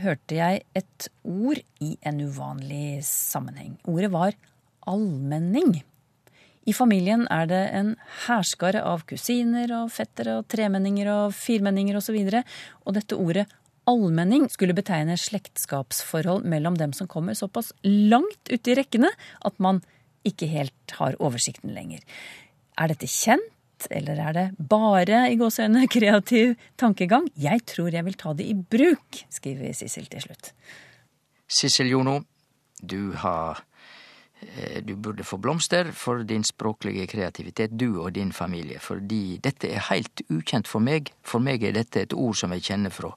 hørte 0.00 0.34
jeg 0.34 0.62
et 0.74 1.08
ord 1.24 1.60
i 1.80 1.96
en 2.02 2.20
uvanlig 2.20 3.04
sammenheng. 3.04 3.78
Ordet 3.84 4.10
var 4.12 4.32
allmenning. 4.88 5.82
I 6.70 6.74
familien 6.76 7.24
er 7.32 7.48
det 7.50 7.60
en 7.74 7.94
hærskare 8.26 8.82
av 8.86 9.02
kusiner 9.08 9.72
og 9.74 9.90
fettere 9.94 10.36
og 10.38 10.48
tremenninger 10.52 11.08
og 11.10 11.34
firmenninger 11.34 11.98
osv. 11.98 12.18
Og, 12.20 12.30
så 12.30 12.42
og 12.86 12.96
dette 12.98 13.18
ordet 13.18 13.46
allmenning 13.90 14.46
skulle 14.52 14.76
betegne 14.76 15.16
slektskapsforhold 15.18 16.44
mellom 16.48 16.76
dem 16.78 16.92
som 16.96 17.08
kommer 17.10 17.34
såpass 17.38 17.72
langt 17.86 18.52
ute 18.52 18.72
i 18.72 18.76
rekkene 18.78 19.10
at 19.46 19.56
man 19.58 19.80
ikke 20.28 20.50
helt 20.50 20.94
har 20.98 21.16
oversikten 21.18 21.72
lenger. 21.74 22.04
Er 22.78 22.92
dette 22.92 23.08
kjent, 23.08 23.88
eller 23.90 24.20
er 24.20 24.36
det 24.36 24.46
bare 24.58 25.24
i 25.32 25.38
gåseøyne 25.40 25.86
kreativ 25.90 26.54
tankegang? 26.80 27.30
Jeg 27.40 27.64
tror 27.72 27.90
jeg 27.96 28.06
vil 28.06 28.20
ta 28.20 28.34
det 28.36 28.46
i 28.46 28.54
bruk, 28.54 29.24
skriver 29.32 29.72
Sissel 29.76 30.10
til 30.12 30.28
slutt. 30.28 30.52
Sissel 31.50 31.90
Jono, 31.90 32.20
du 32.84 33.16
har 33.24 33.64
du 34.86 34.94
burde 34.96 35.24
få 35.24 35.36
blomster 35.36 35.90
for 35.92 36.22
din 36.24 36.44
språklige 36.44 37.06
kreativitet, 37.10 37.74
du 37.76 38.00
og 38.00 38.14
din 38.16 38.32
familie, 38.32 38.78
fordi 38.80 39.38
dette 39.42 39.68
er 39.68 39.84
heilt 39.90 40.22
ukjent 40.32 40.68
for 40.68 40.80
meg. 40.80 41.12
For 41.26 41.42
meg 41.44 41.64
er 41.64 41.76
dette 41.76 42.02
et 42.02 42.16
ord 42.16 42.38
som 42.40 42.54
jeg 42.56 42.64
kjenner 42.70 42.94
fra 42.94 43.12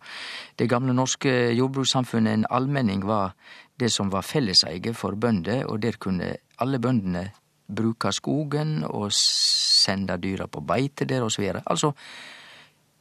det 0.59 0.67
gamle 0.71 0.93
norske 0.93 1.31
jordbrukssamfunnet. 1.55 2.33
En 2.33 2.49
allmenning 2.51 3.05
var 3.07 3.37
det 3.79 3.91
som 3.91 4.11
var 4.11 4.27
felleseie 4.27 4.93
for 4.93 5.15
bønder, 5.15 5.65
og 5.65 5.81
der 5.81 5.97
kunne 5.99 6.35
alle 6.61 6.79
bøndene 6.79 7.29
bruke 7.73 8.11
skogen 8.13 8.83
og 8.83 9.11
sende 9.15 10.17
dyra 10.21 10.47
på 10.47 10.61
beite 10.61 11.07
der, 11.09 11.23
og 11.23 11.31
så 11.31 11.41
videre. 11.41 11.63
Altså, 11.65 11.93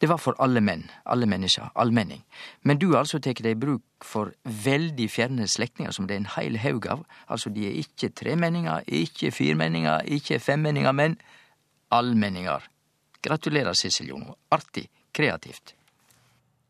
det 0.03 0.09
var 0.11 0.19
for 0.19 0.35
alle 0.43 0.59
menn, 0.59 0.89
alle 1.07 1.29
mennesker, 1.31 1.69
allmenning. 1.79 2.25
Men 2.67 2.81
du 2.83 2.89
altså 2.99 3.21
tatt 3.23 3.39
det 3.45 3.53
i 3.55 3.59
bruk 3.59 4.03
for 4.03 4.33
veldig 4.43 5.07
fjerne 5.07 5.47
slektninger 5.47 5.95
som 5.95 6.09
det 6.09 6.17
er 6.17 6.25
en 6.25 6.33
heil 6.35 6.59
haug 6.59 6.89
av. 6.91 7.05
Altså, 7.31 7.53
de 7.55 7.69
er 7.69 7.77
ikke 7.85 8.11
tremenninger, 8.19 8.83
ikke 8.91 9.31
firmenninger, 9.31 10.03
ikke 10.19 10.41
femmenninger, 10.43 10.91
men 10.99 11.15
allmenninger. 11.95 12.67
Gratulerer, 13.23 13.79
Sissel 13.79 14.11
Jono. 14.11 14.35
Artig. 14.51 14.89
Kreativt. 15.15 15.77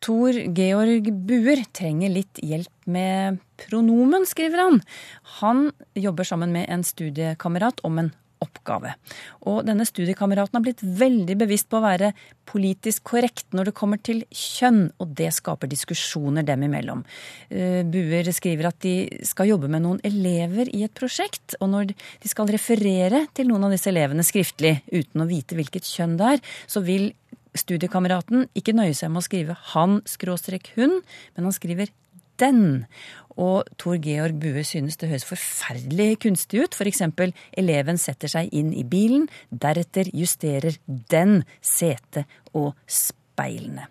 Tor 0.03 0.37
Georg 0.53 1.09
Buer 1.25 1.64
trenger 1.73 2.11
litt 2.12 2.40
hjelp 2.42 2.88
med 2.90 3.38
pronomen, 3.64 4.27
skriver 4.29 4.61
han. 4.61 4.81
Han 5.38 5.71
jobber 5.95 6.27
sammen 6.29 6.53
med 6.53 6.66
en 6.68 6.85
studiekamerat 6.85 7.81
om 7.87 8.01
en 8.03 8.12
oppgave. 8.42 8.94
Og 9.48 9.62
denne 9.66 9.87
studiekameraten 9.88 10.59
har 10.59 10.64
blitt 10.64 10.83
veldig 10.83 11.37
bevisst 11.44 11.70
på 11.70 11.78
å 11.78 11.85
være 11.87 12.12
politisk 12.48 13.07
korrekt 13.12 13.55
når 13.57 13.70
det 13.70 13.76
kommer 13.78 14.00
til 14.02 14.24
kjønn, 14.28 14.85
og 15.00 15.14
det 15.18 15.31
skaper 15.35 15.70
diskusjoner 15.70 16.46
dem 16.46 16.66
imellom. 16.66 17.05
Eh, 17.48 17.81
Buer 17.88 18.28
skriver 18.35 18.70
at 18.72 18.81
de 18.85 19.24
skal 19.26 19.52
jobbe 19.52 19.70
med 19.72 19.85
noen 19.87 20.02
elever 20.07 20.70
i 20.74 20.85
et 20.87 20.94
prosjekt, 20.96 21.57
og 21.61 21.72
når 21.72 21.94
de 21.94 22.31
skal 22.31 22.50
referere 22.50 23.26
til 23.37 23.50
noen 23.50 23.68
av 23.68 23.74
disse 23.74 23.90
elevene 23.92 24.26
skriftlig 24.26 24.81
uten 24.92 25.24
å 25.24 25.31
vite 25.31 25.59
hvilket 25.59 25.88
kjønn 25.88 26.18
det 26.20 26.37
er, 26.37 26.46
så 26.66 26.85
vil 26.85 27.11
studiekameraten 27.59 28.46
ikke 28.57 28.74
nøye 28.76 28.94
seg 28.96 29.12
med 29.12 29.22
å 29.22 29.26
skrive 29.26 29.57
han 29.74 30.00
skråstrek 30.09 30.72
hun, 30.78 31.00
men 31.37 31.48
han 31.48 31.57
skriver 31.57 31.92
den. 32.40 32.87
Og 33.40 33.68
Tor 33.81 33.97
Georg 34.03 34.37
Bue 34.40 34.64
synes 34.66 34.99
det 35.01 35.09
høres 35.09 35.25
forferdelig 35.29 36.18
kunstig 36.25 36.64
ut. 36.64 36.75
F.eks.: 36.77 37.03
Eleven 37.57 37.99
setter 37.99 38.29
seg 38.29 38.53
inn 38.53 38.73
i 38.73 38.85
bilen, 38.85 39.29
deretter 39.51 40.11
justerer 40.12 40.77
den 40.87 41.42
setet 41.61 42.27
og 42.53 42.75
speilene. 42.87 43.88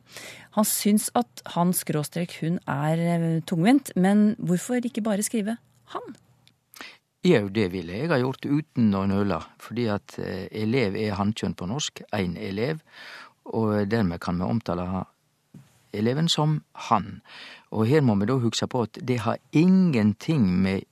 Han 0.57 0.67
syns 0.67 1.09
at 1.15 1.41
han 1.55 1.71
skråstrek 1.73 2.35
hun 2.41 2.59
er 2.67 2.99
eh, 2.99 3.41
tungvint, 3.47 3.93
men 3.95 4.35
hvorfor 4.37 4.83
ikke 4.83 5.03
bare 5.05 5.23
skrive 5.23 5.55
han? 5.95 6.17
Jau, 7.23 7.47
det 7.53 7.69
ville 7.71 7.93
jeg 7.93 8.09
ha 8.09 8.17
gjort 8.17 8.45
uten 8.49 8.91
å 8.97 9.05
nøle, 9.07 9.37
fordi 9.61 9.87
at 9.93 10.17
eh, 10.19 10.47
elev 10.63 10.97
er 10.99 11.15
hannkjønn 11.19 11.55
på 11.55 11.69
norsk, 11.69 12.03
én 12.17 12.33
elev, 12.35 12.81
og 13.45 13.87
dermed 13.89 14.19
kan 14.21 14.41
vi 14.41 14.47
omtale 14.47 15.05
eleven 15.93 16.27
som 16.29 16.59
han. 16.89 17.21
Og 17.71 17.87
her 17.87 18.01
må 18.03 18.15
vi 18.19 18.27
da 18.27 18.37
hugsa 18.41 18.67
på 18.67 18.85
at 18.87 18.99
det 19.07 19.21
har 19.25 19.39
ingenting 19.51 20.47
med 20.63 20.87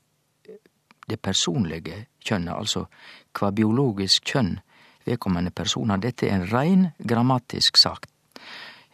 det 1.09 1.19
personlige 1.21 2.05
kjønnet, 2.23 2.53
altså 2.53 2.85
kva 3.33 3.51
biologisk 3.55 4.29
kjønn 4.29 4.59
vedkommende 5.07 5.51
person 5.55 5.89
har. 5.89 6.01
Dette 6.01 6.27
er 6.29 6.37
en 6.37 6.47
rein 6.51 6.87
grammatisk 7.07 7.77
sak. 7.81 8.05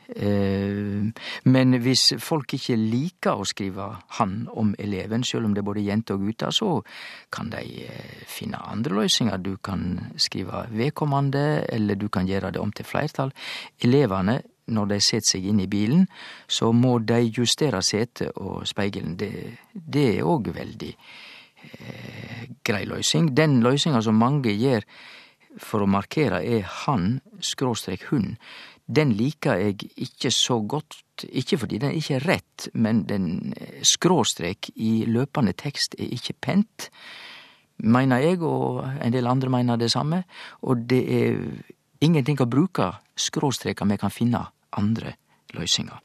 Eh, 0.06 1.02
men 1.50 1.78
hvis 1.82 2.04
folk 2.22 2.54
ikke 2.54 2.78
liker 2.78 3.42
å 3.42 3.48
skrive 3.48 3.88
'han' 4.18 4.48
om 4.54 4.76
eleven, 4.80 5.24
selv 5.24 5.46
om 5.46 5.54
det 5.54 5.64
er 5.64 5.72
både 5.72 5.86
jenter 5.86 6.14
og 6.14 6.28
gutter, 6.28 6.52
så 6.52 6.84
kan 7.32 7.50
de 7.50 7.86
eh, 7.86 8.26
finne 8.28 8.58
andre 8.58 9.02
løsninger. 9.02 9.38
Du 9.38 9.58
kan 9.58 10.14
skrive 10.18 10.68
'vedkommende', 10.70 11.66
eller 11.70 11.96
du 11.96 12.08
kan 12.08 12.28
gjøre 12.28 12.52
det 12.52 12.62
om 12.62 12.72
til 12.72 12.86
flertall. 12.86 13.32
Elevene 13.82 14.42
når 14.68 14.92
de 14.94 15.00
setter 15.04 15.36
seg 15.36 15.48
inn 15.50 15.62
i 15.64 15.70
bilen, 15.70 16.06
så 16.48 16.72
må 16.74 16.98
de 17.00 17.22
justere 17.30 17.82
setet 17.86 18.38
og 18.42 18.66
speilen. 18.70 19.16
Det, 19.20 19.32
det 19.74 20.06
er 20.16 20.30
òg 20.30 20.50
veldig 20.56 20.94
eh, 20.94 22.46
grei 22.66 22.86
løysing. 22.90 23.34
Den 23.38 23.60
løysinga 23.66 24.02
som 24.06 24.18
mange 24.20 24.54
gjør 24.56 24.86
for 25.62 25.86
å 25.86 25.90
markere 25.90 26.42
er 26.44 26.66
han 26.86 27.20
skråstrek 27.44 28.10
hun. 28.12 28.34
Den 28.86 29.16
liker 29.18 29.58
jeg 29.58 29.90
ikke 29.98 30.30
så 30.34 30.60
godt, 30.62 31.00
ikke 31.26 31.58
fordi 31.58 31.80
den 31.82 31.96
ikke 31.98 32.20
er 32.20 32.28
rett, 32.28 32.68
men 32.74 33.06
den 33.10 33.54
eh, 33.58 33.80
skråstrek 33.86 34.70
i 34.76 35.06
løpende 35.10 35.56
tekst 35.58 35.98
er 36.00 36.12
ikke 36.14 36.38
pent, 36.42 36.90
meiner 37.78 38.22
jeg, 38.24 38.42
og 38.46 38.86
en 38.86 39.14
del 39.14 39.28
andre 39.28 39.52
mener 39.52 39.80
det 39.80 39.92
samme. 39.92 40.24
Og 40.64 40.86
det 40.90 41.02
er 41.12 41.42
ingenting 42.06 42.40
å 42.40 42.50
bruke 42.50 42.92
skråstreker 43.20 43.88
vi 43.90 43.98
kan 44.00 44.14
finne 44.14 44.44
andre 44.78 45.16
løysingar. 45.54 46.02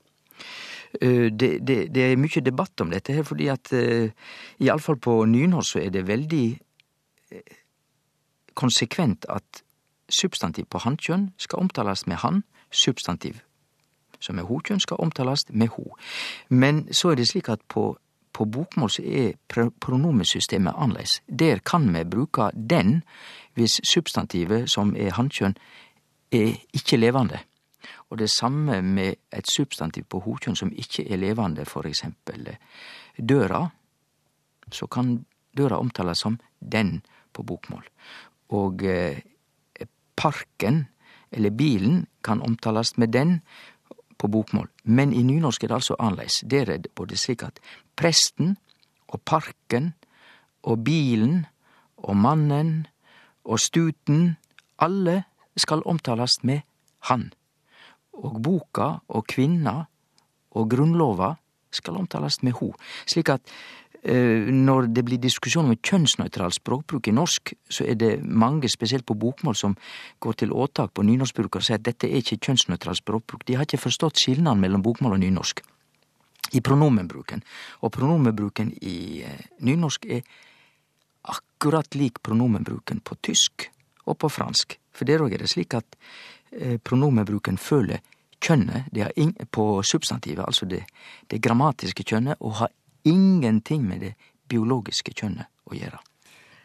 Eh, 1.00 1.30
det, 1.30 1.50
det, 1.66 1.78
det, 1.94 2.04
er 2.04 2.20
mye 2.20 2.44
debatt 2.44 2.80
om 2.80 2.90
dette 2.90 3.14
her, 3.14 3.26
fordi 3.26 3.50
at 3.52 3.72
uh, 3.72 4.10
iallfall 4.60 4.98
på 4.98 5.24
nynorsk 5.30 5.76
så 5.76 5.82
er 5.84 5.92
det 5.94 6.06
veldig 6.08 6.46
uh, 7.34 7.58
konsekvent 8.54 9.28
at 9.28 9.62
substantiv 10.10 10.66
på 10.70 10.82
hankjønn 10.82 11.30
skal 11.38 11.62
omtales 11.62 12.06
med 12.10 12.22
han, 12.24 12.42
substantiv 12.70 13.38
som 14.20 14.38
er 14.38 14.48
hokjønn 14.48 14.80
skal 14.80 15.00
omtales 15.00 15.46
med 15.50 15.72
ho. 15.74 15.96
Men 16.48 16.84
så 16.92 17.12
er 17.12 17.20
det 17.20 17.28
slik 17.30 17.48
at 17.48 17.62
på, 17.68 17.94
på 18.32 18.44
bokmål 18.44 18.92
så 18.92 19.04
er 19.04 19.70
pronomesystemet 19.80 20.76
annerledes. 20.76 21.20
Der 21.26 21.58
kan 21.64 21.88
vi 21.94 22.04
bruke 22.04 22.50
den 22.54 23.02
hvis 23.54 23.80
substantivet, 23.84 24.70
som 24.70 24.94
er 24.96 25.16
hankjønn, 25.16 25.56
er 26.32 26.52
ikke 26.76 26.96
levende. 26.96 27.40
Og 28.10 28.18
det 28.18 28.30
samme 28.30 28.82
med 28.82 29.14
et 29.32 29.50
substantiv 29.50 30.04
på 30.08 30.20
hokjønn 30.24 30.56
som 30.56 30.72
ikke 30.72 31.06
er 31.08 31.20
levende, 31.20 31.64
for 31.64 31.86
eksempel 31.86 32.48
døra. 33.16 33.66
Så 34.72 34.86
kan 34.86 35.24
døra 35.56 35.78
omtales 35.78 36.18
som 36.18 36.38
den 36.60 37.00
på 37.32 37.42
bokmål. 37.42 37.84
Og 38.50 38.82
eh, 38.84 39.18
parken, 40.16 40.86
eller 41.30 41.50
bilen, 41.50 42.06
kan 42.24 42.42
omtales 42.42 42.96
med 42.98 43.08
den 43.08 43.40
på 44.18 44.28
bokmål. 44.28 44.68
Men 44.84 45.12
i 45.12 45.22
nynorsk 45.22 45.64
er 45.64 45.68
det 45.68 45.74
altså 45.80 45.96
annerledes. 45.98 46.42
Der 46.50 46.70
er 46.70 46.78
det 46.78 46.92
både 46.94 47.16
slik 47.16 47.42
at 47.42 47.60
presten 47.96 48.56
og 49.08 49.22
parken 49.24 49.94
og 50.62 50.84
bilen 50.84 51.46
og 51.96 52.16
mannen 52.16 52.86
og 53.44 53.60
stuten, 53.60 54.36
alle 54.78 55.24
skal 55.56 55.82
omtales 55.86 56.42
med 56.44 56.60
han. 57.08 57.32
Og 58.18 58.40
boka 58.42 58.96
og 59.08 59.26
kvinna 59.30 59.78
og 60.58 60.70
grunnlova 60.70 61.34
skal 61.70 62.00
omtalast 62.00 62.42
med 62.42 62.56
ho. 62.58 62.72
Slik 63.06 63.30
at 63.30 63.46
eh, 64.02 64.50
når 64.50 64.90
det 64.90 65.04
blir 65.06 65.20
diskusjon 65.22 65.70
om 65.70 65.76
kjønnsnøytral 65.78 66.52
språkbruk 66.56 67.08
i 67.08 67.14
norsk, 67.14 67.54
så 67.70 67.86
er 67.86 67.98
det 68.00 68.12
mange, 68.24 68.68
spesielt 68.68 69.06
på 69.06 69.14
bokmål, 69.14 69.56
som 69.56 69.76
går 70.18 70.40
til 70.42 70.52
åtak 70.52 70.94
på 70.94 71.06
nynorskbrukere 71.06 71.62
og 71.62 71.68
sier 71.68 71.78
at 71.78 71.86
dette 71.86 72.10
er 72.10 72.18
ikke 72.18 72.40
kjønnsnøytral 72.48 72.98
språkbruk. 72.98 73.46
De 73.46 73.58
har 73.58 73.68
ikke 73.68 73.84
forstått 73.86 74.18
skilnaden 74.18 74.62
mellom 74.62 74.82
bokmål 74.82 75.18
og 75.18 75.22
nynorsk 75.24 75.62
i 76.56 76.60
pronomenbruken. 76.66 77.44
Og 77.86 77.92
pronomenbruken 77.94 78.72
i 78.82 79.22
eh, 79.26 79.44
nynorsk 79.62 80.08
er 80.10 80.24
akkurat 81.30 81.94
lik 81.94 82.22
pronomenbruken 82.24 83.02
på 83.04 83.16
tysk 83.22 83.68
og 84.08 84.18
på 84.18 84.30
fransk. 84.32 84.78
For 84.90 85.06
der 85.06 85.22
òg 85.22 85.36
er 85.36 85.44
det 85.44 85.52
slik 85.52 85.76
at 85.76 85.98
pronomenbruken 86.84 87.58
føler 87.60 88.00
kjønnet 88.40 88.88
det 88.92 89.04
har 89.06 89.16
ing 89.20 89.34
på 89.52 89.82
substantivet, 89.86 90.44
altså 90.44 90.66
det, 90.68 90.82
det 91.30 91.42
grammatiske 91.44 92.04
kjønnet, 92.06 92.40
og 92.40 92.60
har 92.62 92.72
ingenting 93.08 93.84
med 93.88 94.06
det 94.06 94.14
biologiske 94.50 95.14
kjønnet 95.14 95.50
å 95.70 95.76
gjøre. 95.76 96.00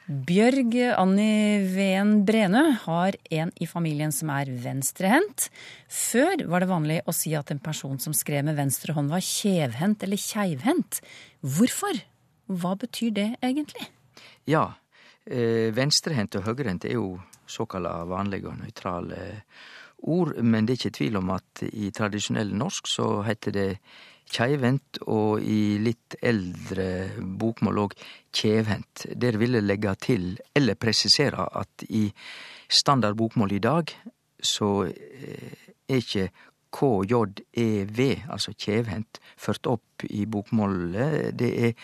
Bjørg 0.06 0.76
Anni 0.94 1.66
Ven 1.74 2.20
Brenø 2.28 2.62
har 2.84 3.16
en 3.34 3.50
i 3.58 3.66
familien 3.66 4.12
som 4.14 4.30
er 4.30 4.52
venstrehendt. 4.62 5.48
Før 5.90 6.44
var 6.52 6.62
det 6.62 6.70
vanlig 6.70 7.00
å 7.10 7.16
si 7.16 7.34
at 7.34 7.50
en 7.50 7.62
person 7.64 7.98
som 8.02 8.14
skrev 8.14 8.46
med 8.46 8.60
venstre 8.60 8.94
hånd 8.94 9.10
var 9.10 9.26
kjevhendt 9.26 10.06
eller 10.06 10.22
keivhendt. 10.22 11.02
Hvorfor? 11.42 12.04
Hva 12.46 12.76
betyr 12.78 13.16
det 13.18 13.30
egentlig? 13.42 13.88
Ja, 14.46 14.76
eh, 15.26 15.74
venstrehendt 15.74 16.38
og 16.38 16.46
høyrehendt 16.52 16.86
er 16.86 17.00
jo 17.00 17.16
såkalla 17.48 18.04
vanlige 18.10 18.50
og 18.52 18.60
nøytrale 18.60 19.22
ord, 20.06 20.36
men 20.44 20.66
det 20.66 20.76
er 20.76 20.82
ikke 20.84 20.98
tvil 20.98 21.20
om 21.22 21.32
at 21.36 21.64
i 21.72 21.92
tradisjonell 21.96 22.52
norsk 22.56 22.90
så 22.90 23.08
heter 23.26 23.56
det 23.56 23.70
keivhendt, 24.32 25.00
og 25.08 25.44
i 25.44 25.78
litt 25.82 26.18
eldre 26.26 26.88
bokmål 27.40 27.84
òg 27.86 27.96
kjevhendt. 28.36 29.06
Der 29.14 29.38
vil 29.38 29.58
jeg 29.58 29.66
legge 29.66 29.94
til, 30.02 30.26
eller 30.56 30.80
presisere, 30.80 31.46
at 31.54 31.86
i 31.90 32.08
standard 32.70 33.18
bokmål 33.18 33.56
i 33.56 33.62
dag 33.64 33.94
så 34.42 34.72
eh, 34.90 35.54
er 35.88 36.02
ikke 36.02 36.30
KJEV, 36.76 38.02
altså 38.28 38.52
kjevhendt, 38.58 39.22
ført 39.38 39.68
opp 39.70 40.04
i 40.10 40.26
bokmålet. 40.26 41.32
Det 41.40 41.52
er 41.70 41.78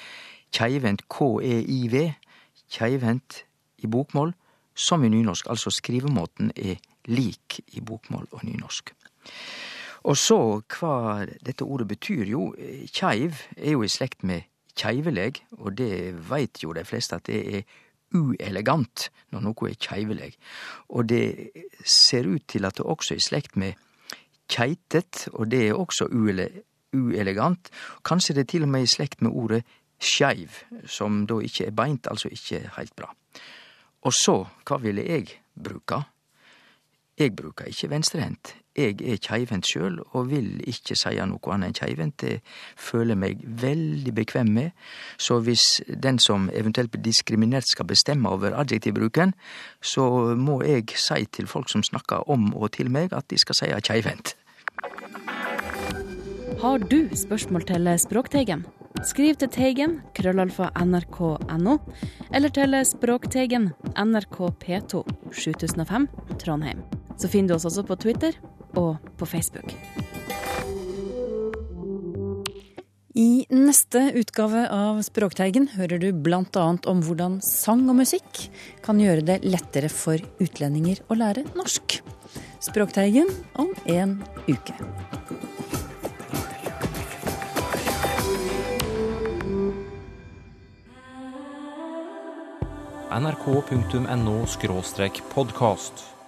keivhendt 0.52 1.06
KEIV, 1.08 1.96
keivhendt 2.72 3.44
i 3.78 3.88
bokmål, 3.88 4.34
som 4.76 5.04
i 5.04 5.10
nynorsk. 5.12 5.50
Altså 5.50 5.72
skrivemåten 5.74 6.52
er 6.56 6.80
lik 7.12 7.60
i 7.76 7.82
bokmål 7.82 8.28
og 8.32 8.46
nynorsk. 8.46 8.94
Og 10.10 10.18
så 10.18 10.40
hva 10.80 11.28
dette 11.46 11.66
ordet 11.66 11.88
betyr, 11.92 12.26
jo, 12.26 12.48
keiv 12.94 13.38
er 13.58 13.76
jo 13.76 13.84
i 13.86 13.92
slekt 13.92 14.24
med 14.26 14.48
keiveleg, 14.78 15.44
og 15.60 15.76
det 15.78 16.16
veit 16.30 16.64
jo 16.64 16.74
de 16.74 16.86
fleste 16.88 17.20
at 17.20 17.28
det 17.30 17.42
er 17.60 17.80
uelegant 18.18 19.10
når 19.32 19.46
noe 19.46 19.70
er 19.70 19.78
keiveleg. 19.80 20.36
Og 20.90 21.08
det 21.12 21.52
ser 21.86 22.28
ut 22.28 22.48
til 22.50 22.66
at 22.66 22.80
det 22.80 22.88
også 22.88 23.16
er 23.16 23.22
i 23.22 23.28
slekt 23.28 23.56
med 23.62 23.78
keitet, 24.52 25.28
og 25.34 25.52
det 25.52 25.68
er 25.68 25.78
også 25.78 26.10
uele 26.12 26.50
uelegant. 26.92 27.70
Kanskje 28.04 28.36
det 28.36 28.46
er 28.46 28.52
til 28.52 28.66
og 28.66 28.74
med 28.74 28.84
i 28.84 28.90
slekt 28.90 29.22
med 29.22 29.32
ordet 29.32 29.62
skeiv, 30.02 30.58
som 30.90 31.26
da 31.30 31.38
ikke 31.40 31.70
er 31.70 31.76
beint, 31.78 32.10
altså 32.10 32.32
ikke 32.34 32.66
heilt 32.76 32.96
bra. 32.98 33.14
Og 34.02 34.14
så, 34.18 34.42
hva 34.66 34.80
ville 34.82 35.06
jeg 35.06 35.30
bruka? 35.54 36.02
Jeg 37.20 37.36
bruker 37.36 37.68
ikke 37.70 37.90
venstrehendt. 37.92 38.56
Jeg 38.78 39.02
er 39.04 39.20
keivhendt 39.20 39.68
sjøl, 39.68 40.00
og 40.16 40.30
vil 40.32 40.62
ikke 40.64 40.96
seie 40.96 41.26
noe 41.28 41.54
annet 41.54 41.70
enn 41.70 41.76
keivhendt. 41.76 42.24
Det 42.24 42.38
føler 42.80 43.20
meg 43.20 43.44
veldig 43.44 44.14
bekvem 44.16 44.54
med. 44.56 44.72
Så 45.20 45.42
hvis 45.44 45.82
den 45.92 46.22
som 46.24 46.48
eventuelt 46.56 46.94
blir 46.94 47.04
diskriminert 47.04 47.68
skal 47.68 47.90
bestemme 47.92 48.32
over 48.32 48.56
adjektivbruken, 48.58 49.36
så 49.84 50.08
må 50.40 50.62
jeg 50.64 50.88
si 50.96 51.26
til 51.36 51.52
folk 51.52 51.70
som 51.70 51.84
snakker 51.84 52.30
om 52.32 52.54
og 52.56 52.72
til 52.80 52.90
meg, 52.90 53.12
at 53.14 53.28
de 53.30 53.38
skal 53.38 53.60
seie 53.60 53.82
keivhendt. 53.86 54.38
Har 56.62 56.78
du 56.78 57.10
spørsmål 57.16 57.68
til 57.68 57.92
Språkteigen? 58.00 58.66
Skriv 59.08 59.38
til 59.40 59.50
Teigen, 59.50 59.98
krøllalfa 60.18 60.70
nrk.no, 60.84 61.78
eller 62.30 62.54
til 62.54 62.78
Språkteigen, 62.86 63.72
NRK 63.96 64.38
P2, 64.62 65.02
7005, 65.34 66.08
Trondheim. 66.42 66.84
Så 67.18 67.32
finner 67.32 67.54
du 67.54 67.58
oss 67.58 67.70
også 67.70 67.86
på 67.88 67.98
Twitter 68.04 68.38
og 68.78 69.00
på 69.18 69.28
Facebook. 69.30 69.74
I 73.12 73.44
neste 73.52 74.06
utgave 74.16 74.64
av 74.72 75.02
Språkteigen 75.04 75.68
hører 75.74 76.00
du 76.00 76.08
bl.a. 76.16 76.64
om 76.64 77.02
hvordan 77.04 77.42
sang 77.44 77.84
og 77.92 77.98
musikk 78.00 78.46
kan 78.86 79.02
gjøre 79.04 79.26
det 79.28 79.42
lettere 79.44 79.92
for 79.92 80.22
utlendinger 80.40 81.04
å 81.12 81.20
lære 81.20 81.44
norsk. 81.58 82.00
Språkteigen 82.64 83.28
om 83.60 83.74
en 83.92 84.20
uke. 84.48 84.78
nrk.no 93.20 94.46
podkast. 95.34 96.21